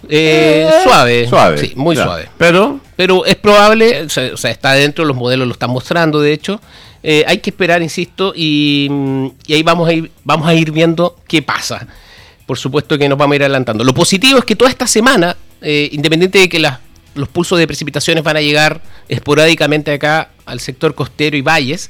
Eh, 0.07 0.69
suave. 0.83 1.27
Suave. 1.27 1.57
Sí, 1.57 1.73
muy 1.75 1.95
suave. 1.95 2.29
Pero 2.37 2.79
Pero 2.95 3.25
es 3.25 3.35
probable, 3.35 4.03
o 4.03 4.09
sea, 4.09 4.31
o 4.33 4.37
sea, 4.37 4.51
está 4.51 4.73
dentro, 4.73 5.03
los 5.05 5.17
modelos 5.17 5.47
lo 5.47 5.53
están 5.53 5.71
mostrando, 5.71 6.21
de 6.21 6.31
hecho. 6.33 6.61
Eh, 7.01 7.23
hay 7.27 7.39
que 7.39 7.49
esperar, 7.49 7.81
insisto, 7.81 8.33
y, 8.35 8.87
mm, 8.89 9.27
y 9.47 9.53
ahí 9.53 9.63
vamos 9.63 9.87
a, 9.89 9.93
ir, 9.93 10.11
vamos 10.23 10.47
a 10.47 10.53
ir 10.53 10.71
viendo 10.71 11.15
qué 11.27 11.41
pasa. 11.41 11.87
Por 12.45 12.57
supuesto 12.57 12.97
que 12.97 13.09
nos 13.09 13.17
vamos 13.17 13.33
a 13.33 13.35
ir 13.37 13.43
adelantando. 13.43 13.83
Lo 13.83 13.93
positivo 13.93 14.37
es 14.39 14.45
que 14.45 14.55
toda 14.55 14.69
esta 14.69 14.87
semana, 14.87 15.35
eh, 15.61 15.89
independiente 15.91 16.37
de 16.39 16.49
que 16.49 16.59
las- 16.59 16.79
los 17.15 17.27
pulsos 17.29 17.57
de 17.57 17.65
precipitaciones 17.65 18.23
van 18.23 18.37
a 18.37 18.41
llegar 18.41 18.81
esporádicamente 19.09 19.91
acá 19.93 20.29
al 20.45 20.59
sector 20.59 20.93
costero 20.95 21.37
y 21.37 21.41
valles, 21.41 21.89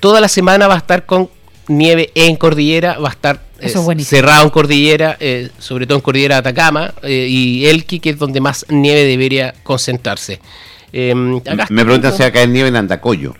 toda 0.00 0.20
la 0.20 0.28
semana 0.28 0.68
va 0.68 0.74
a 0.74 0.78
estar 0.78 1.06
con 1.06 1.30
nieve 1.68 2.10
en 2.14 2.36
cordillera, 2.36 2.98
va 2.98 3.08
a 3.08 3.12
estar 3.12 3.36
eh, 3.60 3.66
es 4.00 4.08
cerrado 4.08 4.42
en 4.44 4.50
cordillera, 4.50 5.16
eh, 5.20 5.48
sobre 5.58 5.86
todo 5.86 5.96
en 5.98 6.02
cordillera 6.02 6.34
de 6.36 6.38
Atacama 6.40 6.92
eh, 7.02 7.26
y 7.30 7.66
Elqui, 7.66 7.98
que 8.00 8.10
es 8.10 8.18
donde 8.18 8.40
más 8.40 8.66
nieve 8.68 9.04
debería 9.04 9.54
concentrarse. 9.62 10.40
Eh, 10.92 11.14
acá 11.46 11.66
me 11.70 11.82
preguntan 11.84 12.12
si 12.12 12.18
va 12.22 12.26
a 12.26 12.32
caer 12.32 12.48
nieve 12.50 12.68
en 12.68 12.76
Andacoyo. 12.76 13.34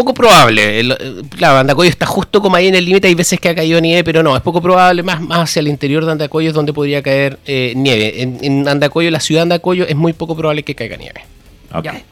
Poco 0.00 0.14
probable. 0.14 0.80
El- 0.80 0.92
eh, 0.92 1.22
claro, 1.36 1.58
Andacoyo 1.58 1.90
está 1.90 2.06
justo 2.06 2.40
como 2.40 2.56
ahí 2.56 2.68
en 2.68 2.74
el 2.74 2.84
límite. 2.84 3.08
Hay 3.08 3.14
veces 3.14 3.38
que 3.38 3.48
ha 3.50 3.54
caído 3.54 3.80
nieve, 3.80 4.02
pero 4.04 4.22
no, 4.22 4.34
es 4.34 4.42
poco 4.42 4.60
probable. 4.62 5.02
Más, 5.02 5.20
más 5.20 5.40
hacia 5.40 5.60
el 5.60 5.68
interior 5.68 6.04
de 6.04 6.12
Andacoyo 6.12 6.48
es 6.48 6.54
donde 6.54 6.72
podría 6.72 7.02
caer 7.02 7.38
eh, 7.46 7.72
nieve. 7.76 8.22
En, 8.22 8.38
en 8.42 8.66
Andacoyo, 8.68 9.10
la 9.10 9.20
ciudad 9.20 9.40
de 9.40 9.54
Andacoyo, 9.54 9.84
es 9.86 9.96
muy 9.96 10.12
poco 10.12 10.34
probable 10.36 10.62
que 10.62 10.74
caiga 10.74 10.96
nieve. 10.96 11.20
Ok. 11.74 11.84
Ya. 11.84 12.02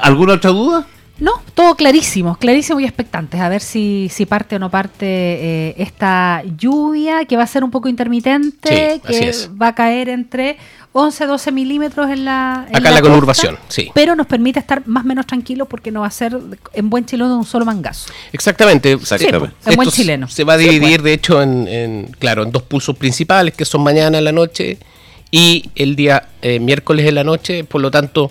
¿Alguna 0.00 0.34
otra 0.34 0.50
duda? 0.50 0.86
No, 1.18 1.40
todo 1.54 1.76
clarísimo, 1.76 2.36
clarísimo 2.36 2.80
y 2.80 2.84
expectantes. 2.84 3.40
A 3.40 3.48
ver 3.48 3.60
si, 3.60 4.08
si 4.10 4.26
parte 4.26 4.56
o 4.56 4.58
no 4.58 4.70
parte 4.70 5.06
eh, 5.06 5.74
esta 5.78 6.42
lluvia, 6.58 7.24
que 7.24 7.36
va 7.36 7.44
a 7.44 7.46
ser 7.46 7.62
un 7.62 7.70
poco 7.70 7.88
intermitente, 7.88 9.00
Sí, 9.06 9.12
que 9.12 9.32
va 9.60 9.68
a 9.68 9.74
caer 9.74 10.08
entre 10.08 10.56
11 10.96 11.26
12 11.26 11.52
milímetros 11.52 12.10
en 12.10 12.24
la. 12.24 12.62
Acá 12.62 12.88
en 12.88 12.94
la 12.94 13.02
conurbación, 13.02 13.58
sí. 13.68 13.90
Pero 13.94 14.16
nos 14.16 14.26
permite 14.26 14.58
estar 14.58 14.86
más 14.86 15.04
o 15.04 15.06
menos 15.06 15.26
tranquilos 15.26 15.68
porque 15.68 15.92
no 15.92 16.00
va 16.00 16.08
a 16.08 16.10
ser 16.10 16.36
en 16.72 16.90
buen 16.90 17.04
chileno 17.04 17.28
de 17.28 17.36
un 17.36 17.44
solo 17.44 17.64
mangazo. 17.64 18.12
Exactamente. 18.32 18.92
Exactamente. 18.92 19.54
Sí, 19.60 19.70
en 19.70 19.76
buen 19.76 19.90
chileno. 19.90 20.28
Se 20.28 20.42
va 20.42 20.54
a 20.54 20.58
Se 20.58 20.64
dividir, 20.64 21.02
de 21.02 21.12
hecho, 21.12 21.42
en, 21.42 21.68
en, 21.68 22.06
claro, 22.18 22.42
en 22.42 22.50
dos 22.50 22.62
pulsos 22.62 22.96
principales, 22.96 23.54
que 23.54 23.64
son 23.64 23.82
mañana 23.82 24.18
en 24.18 24.24
la 24.24 24.32
noche 24.32 24.78
y 25.32 25.70
el 25.74 25.96
día 25.96 26.28
eh, 26.42 26.60
miércoles 26.60 27.06
en 27.08 27.16
la 27.16 27.24
noche. 27.24 27.64
Por 27.64 27.80
lo 27.80 27.90
tanto, 27.90 28.30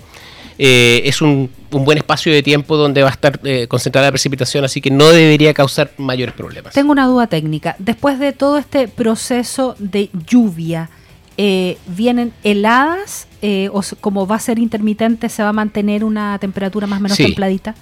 eh, 0.58 1.02
es 1.06 1.22
un, 1.22 1.50
un 1.72 1.86
buen 1.86 1.98
espacio 1.98 2.32
de 2.32 2.44
tiempo 2.44 2.78
donde 2.78 3.02
va 3.02 3.10
a 3.10 3.12
estar 3.12 3.40
eh, 3.44 3.68
concentrada 3.68 4.08
la 4.08 4.12
precipitación, 4.12 4.64
así 4.64 4.82
que 4.82 4.92
no 4.92 5.10
debería 5.10 5.54
causar 5.54 5.92
mayores 5.98 6.36
problemas. 6.36 6.74
Tengo 6.74 6.92
una 6.92 7.08
duda 7.08 7.28
técnica. 7.28 7.76
Después 7.80 8.20
de 8.20 8.34
todo 8.34 8.58
este 8.58 8.88
proceso 8.88 9.76
de 9.80 10.10
lluvia, 10.28 10.90
eh, 11.38 11.78
¿vienen 11.88 12.34
heladas? 12.44 13.28
Eh, 13.46 13.68
¿O 13.74 13.82
como 14.00 14.26
va 14.26 14.38
a 14.38 14.40
ser 14.40 14.58
intermitente, 14.58 15.28
se 15.28 15.44
va 15.44 15.50
a 15.50 15.54
mantener 15.54 16.06
una 16.06 16.40
temperatura 16.40 16.88
más 16.88 17.00
o 17.00 17.02
menos 17.04 17.18
Sí. 17.18 17.24
templadita? 17.26 17.76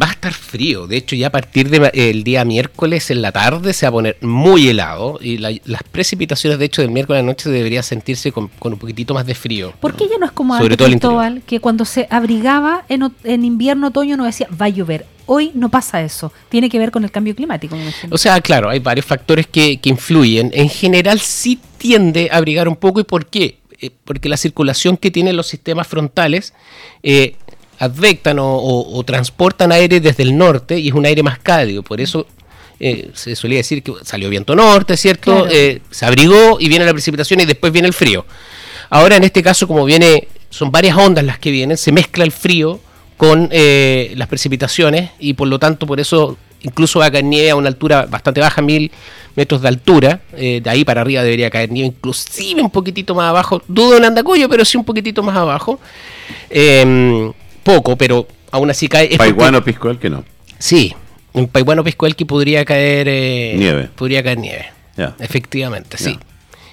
Va 0.00 0.06
a 0.06 0.10
estar 0.12 0.32
frío. 0.32 0.86
De 0.86 0.96
hecho, 0.96 1.16
ya 1.16 1.26
a 1.26 1.30
partir 1.30 1.68
del 1.70 2.22
día 2.22 2.44
miércoles 2.44 3.10
en 3.10 3.20
la 3.20 3.32
tarde 3.32 3.72
se 3.72 3.84
va 3.86 3.88
a 3.88 3.92
poner 3.92 4.16
muy 4.22 4.68
helado. 4.68 5.18
Y 5.20 5.38
la- 5.38 5.50
las 5.64 5.82
precipitaciones, 5.82 6.60
de 6.60 6.66
hecho, 6.66 6.82
del 6.82 6.92
miércoles 6.92 7.18
en 7.18 7.26
la 7.26 7.32
noche 7.32 7.50
debería 7.50 7.82
sentirse 7.82 8.30
con, 8.30 8.46
con 8.60 8.74
un 8.74 8.78
poquitito 8.78 9.12
más 9.12 9.26
de 9.26 9.34
frío. 9.34 9.72
¿Por 9.80 9.96
qué 9.96 10.04
ya 10.08 10.18
no 10.20 10.26
es 10.26 10.30
como 10.32 10.54
Sobre 10.54 10.66
antes, 10.74 10.76
todo 10.78 10.86
el 10.86 10.92
Cristóbal, 10.92 11.42
que 11.44 11.58
cuando 11.58 11.84
se 11.84 12.06
abrigaba 12.08 12.84
en, 12.88 13.44
invierno, 13.44 13.88
otoño, 13.88 14.16
no 14.16 14.24
decía 14.24 14.46
va 14.60 14.66
a 14.66 14.68
llover? 14.68 15.04
Hoy 15.28 15.50
no 15.54 15.68
pasa 15.68 16.00
eso. 16.02 16.32
Tiene 16.48 16.70
que 16.70 16.78
ver 16.78 16.92
con 16.92 17.02
el 17.02 17.10
cambio 17.10 17.34
climático. 17.34 17.76
O 18.10 18.18
sea, 18.18 18.40
claro, 18.40 18.70
hay 18.70 18.78
varios 18.78 19.04
factores 19.04 19.48
que, 19.48 19.78
que 19.78 19.88
influyen. 19.88 20.52
En 20.54 20.68
general 20.68 21.18
sí 21.18 21.58
tiende 21.78 22.28
a 22.30 22.36
abrigar 22.36 22.68
un 22.68 22.76
poco. 22.76 23.00
¿Y 23.00 23.04
por 23.04 23.26
qué? 23.26 23.58
Eh, 23.80 23.90
porque 24.04 24.28
la 24.28 24.36
circulación 24.36 24.96
que 24.96 25.10
tienen 25.10 25.36
los 25.36 25.46
sistemas 25.48 25.86
frontales 25.86 26.54
eh, 27.02 27.34
advectan 27.78 28.38
o, 28.38 28.56
o- 28.56 28.98
o 28.98 29.04
transportan 29.04 29.70
aire 29.72 30.00
desde 30.00 30.22
el 30.22 30.36
norte 30.36 30.78
y 30.78 30.88
es 30.88 30.94
un 30.94 31.04
aire 31.04 31.22
más 31.22 31.38
cálido. 31.38 31.82
Por 31.82 32.00
eso 32.00 32.26
eh, 32.80 33.10
se 33.14 33.36
solía 33.36 33.58
decir 33.58 33.82
que 33.82 33.92
salió 34.02 34.30
viento 34.30 34.54
norte, 34.54 34.96
¿cierto? 34.96 35.32
Claro. 35.42 35.48
Eh, 35.50 35.80
se 35.90 36.06
abrigó 36.06 36.58
y 36.60 36.68
viene 36.68 36.84
la 36.86 36.92
precipitación 36.92 37.40
y 37.40 37.44
después 37.44 37.72
viene 37.72 37.88
el 37.88 37.94
frío. 37.94 38.24
Ahora 38.88 39.16
en 39.16 39.24
este 39.24 39.42
caso, 39.42 39.66
como 39.66 39.84
viene, 39.84 40.28
son 40.50 40.70
varias 40.70 40.96
ondas 40.96 41.24
las 41.24 41.38
que 41.38 41.50
vienen, 41.50 41.76
se 41.76 41.92
mezcla 41.92 42.24
el 42.24 42.32
frío 42.32 42.80
con 43.18 43.48
eh, 43.50 44.12
las 44.16 44.28
precipitaciones 44.28 45.10
y 45.18 45.34
por 45.34 45.48
lo 45.48 45.58
tanto 45.58 45.86
por 45.86 46.00
eso 46.00 46.36
incluso 46.66 46.98
va 46.98 47.06
a 47.06 47.10
caer 47.10 47.24
nieve 47.24 47.50
a 47.50 47.56
una 47.56 47.68
altura 47.68 48.06
bastante 48.06 48.40
baja, 48.40 48.60
mil 48.60 48.90
metros 49.36 49.62
de 49.62 49.68
altura, 49.68 50.20
eh, 50.36 50.60
de 50.62 50.68
ahí 50.70 50.84
para 50.84 51.00
arriba 51.02 51.22
debería 51.22 51.48
caer 51.50 51.70
nieve, 51.70 51.88
inclusive 51.88 52.60
un 52.60 52.70
poquitito 52.70 53.14
más 53.14 53.28
abajo, 53.30 53.62
dudo 53.68 53.96
en 53.96 54.04
Andacuyo, 54.04 54.48
pero 54.48 54.64
sí 54.64 54.76
un 54.76 54.84
poquitito 54.84 55.22
más 55.22 55.36
abajo, 55.36 55.78
Eh, 56.50 57.30
poco, 57.62 57.96
pero 57.96 58.26
aún 58.50 58.70
así 58.70 58.88
cae. 58.88 59.04
es 59.04 59.10
porque- 59.10 59.18
Paiguano, 59.32 59.62
Piscoel, 59.64 59.98
que 59.98 60.10
no. 60.10 60.24
Sí, 60.58 60.94
en 61.34 61.48
Paihuano 61.48 61.84
Piscoelqui 61.84 62.24
podría 62.24 62.64
caer 62.64 63.06
eh, 63.08 63.54
Nieve. 63.56 63.88
Podría 63.94 64.22
caer 64.22 64.38
nieve. 64.38 64.66
Efectivamente, 65.18 65.98
sí. 65.98 66.18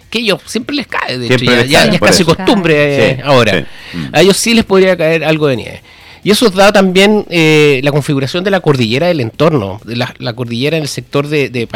Que 0.10 0.20
ellos 0.20 0.40
siempre 0.46 0.76
les 0.76 0.88
cae, 0.88 1.18
de 1.18 1.28
Siempre 1.28 1.48
hecho, 1.48 1.66
ya, 1.66 1.86
ya- 1.86 1.86
ya 1.88 1.94
es 1.96 2.00
casi 2.00 2.22
eso. 2.22 2.36
costumbre 2.36 2.76
eh, 3.12 3.16
Sí, 3.16 3.22
ahora. 3.26 3.52
sí. 3.92 3.98
Mm. 3.98 4.06
A 4.14 4.22
ellos 4.22 4.38
sí 4.38 4.54
les 4.54 4.64
podría 4.64 4.96
caer 4.96 5.24
algo 5.26 5.48
de 5.48 5.56
nieve. 5.58 5.82
Y 6.24 6.32
eso 6.32 6.50
da 6.50 6.72
también 6.72 7.26
eh, 7.30 7.82
la 7.84 7.92
configuración 7.92 8.44
de 8.44 8.52
la 8.52 8.62
cordillera 8.62 9.08
del 9.08 9.20
entorno. 9.20 9.82
La, 9.86 10.14
la 10.20 10.34
cordillera 10.34 10.78
en 10.78 10.84
el 10.84 10.90
sector 10.90 11.28
de, 11.28 11.50
de 11.50 11.68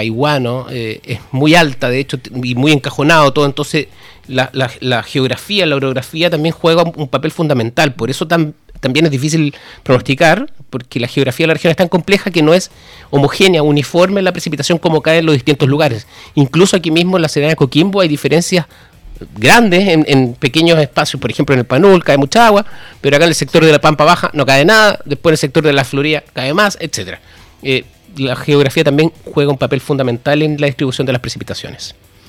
eh, 0.70 1.02
es 1.04 1.20
muy 1.32 1.56
alta, 1.56 1.90
de 1.90 2.00
hecho, 2.00 2.18
y 2.44 2.56
muy 2.56 2.72
encajonado 2.72 3.34
todo. 3.34 3.46
Entonces, 3.46 3.88
la, 4.28 5.04
geografía, 5.04 5.66
la 5.66 5.76
orografía 5.76 6.30
también 6.30 6.54
juega 6.54 6.84
un, 6.84 7.08
papel 7.08 7.32
fundamental. 7.32 7.94
Por 7.94 8.10
eso 8.10 8.28
tam- 8.28 8.54
también 8.80 9.06
es 9.06 9.12
difícil 9.12 9.54
pronosticar, 9.84 10.50
porque 10.70 11.00
la 11.00 11.08
geografía 11.08 11.44
de 11.46 11.48
la 11.48 11.54
región 11.56 11.72
es 11.72 11.78
tan 11.78 11.88
compleja 11.90 12.32
que 12.32 12.42
no 12.42 12.54
es 12.54 12.72
homogénea, 13.10 13.64
uniforme 13.64 14.22
la 14.22 14.32
precipitación 14.32 14.78
como 14.78 15.02
cae 15.02 15.20
en 15.20 15.26
los 15.26 15.36
distintos 15.36 15.68
lugares. 15.68 16.08
Incluso 16.36 16.78
aquí 16.78 16.92
mismo 16.92 17.18
en 17.18 17.22
la 17.24 17.30
Serena 17.30 17.50
de 17.52 17.56
Coquimbo 17.56 18.02
hay 18.02 18.08
diferencias 18.08 18.66
grandes 19.36 19.88
en, 19.88 20.06
en 20.08 20.34
pequeños 20.34 20.80
espacios, 20.80 21.22
por 21.22 21.32
ejemplo 21.32 21.54
en 21.54 21.60
el 21.60 21.66
Panul 21.66 22.04
cae 22.04 22.18
mucha 22.18 22.48
agua, 22.48 22.66
pero 23.02 23.16
acá 23.16 23.26
en 23.26 23.30
el 23.30 23.36
sector 23.36 23.64
de 23.64 23.72
la 23.72 23.80
Pampa 23.80 24.04
Baja 24.04 24.30
no 24.34 24.46
cae 24.46 24.66
nada, 24.66 25.00
después 25.06 25.32
en 25.32 25.34
el 25.34 25.38
sector 25.38 25.64
de 25.64 25.74
la 25.74 25.84
Florida 25.84 26.24
cae 26.34 26.54
más, 26.54 26.78
etcétera. 26.80 27.20
la 28.18 28.36
geografía 28.36 28.84
también 28.84 29.12
juega 29.26 29.52
un 29.52 29.58
papel 29.58 29.82
fundamental 29.82 30.42
en 30.42 30.60
la 30.60 30.68
distribución 30.68 31.06
de 31.06 31.14
las 31.14 31.22
precipitaciones. 31.22 31.96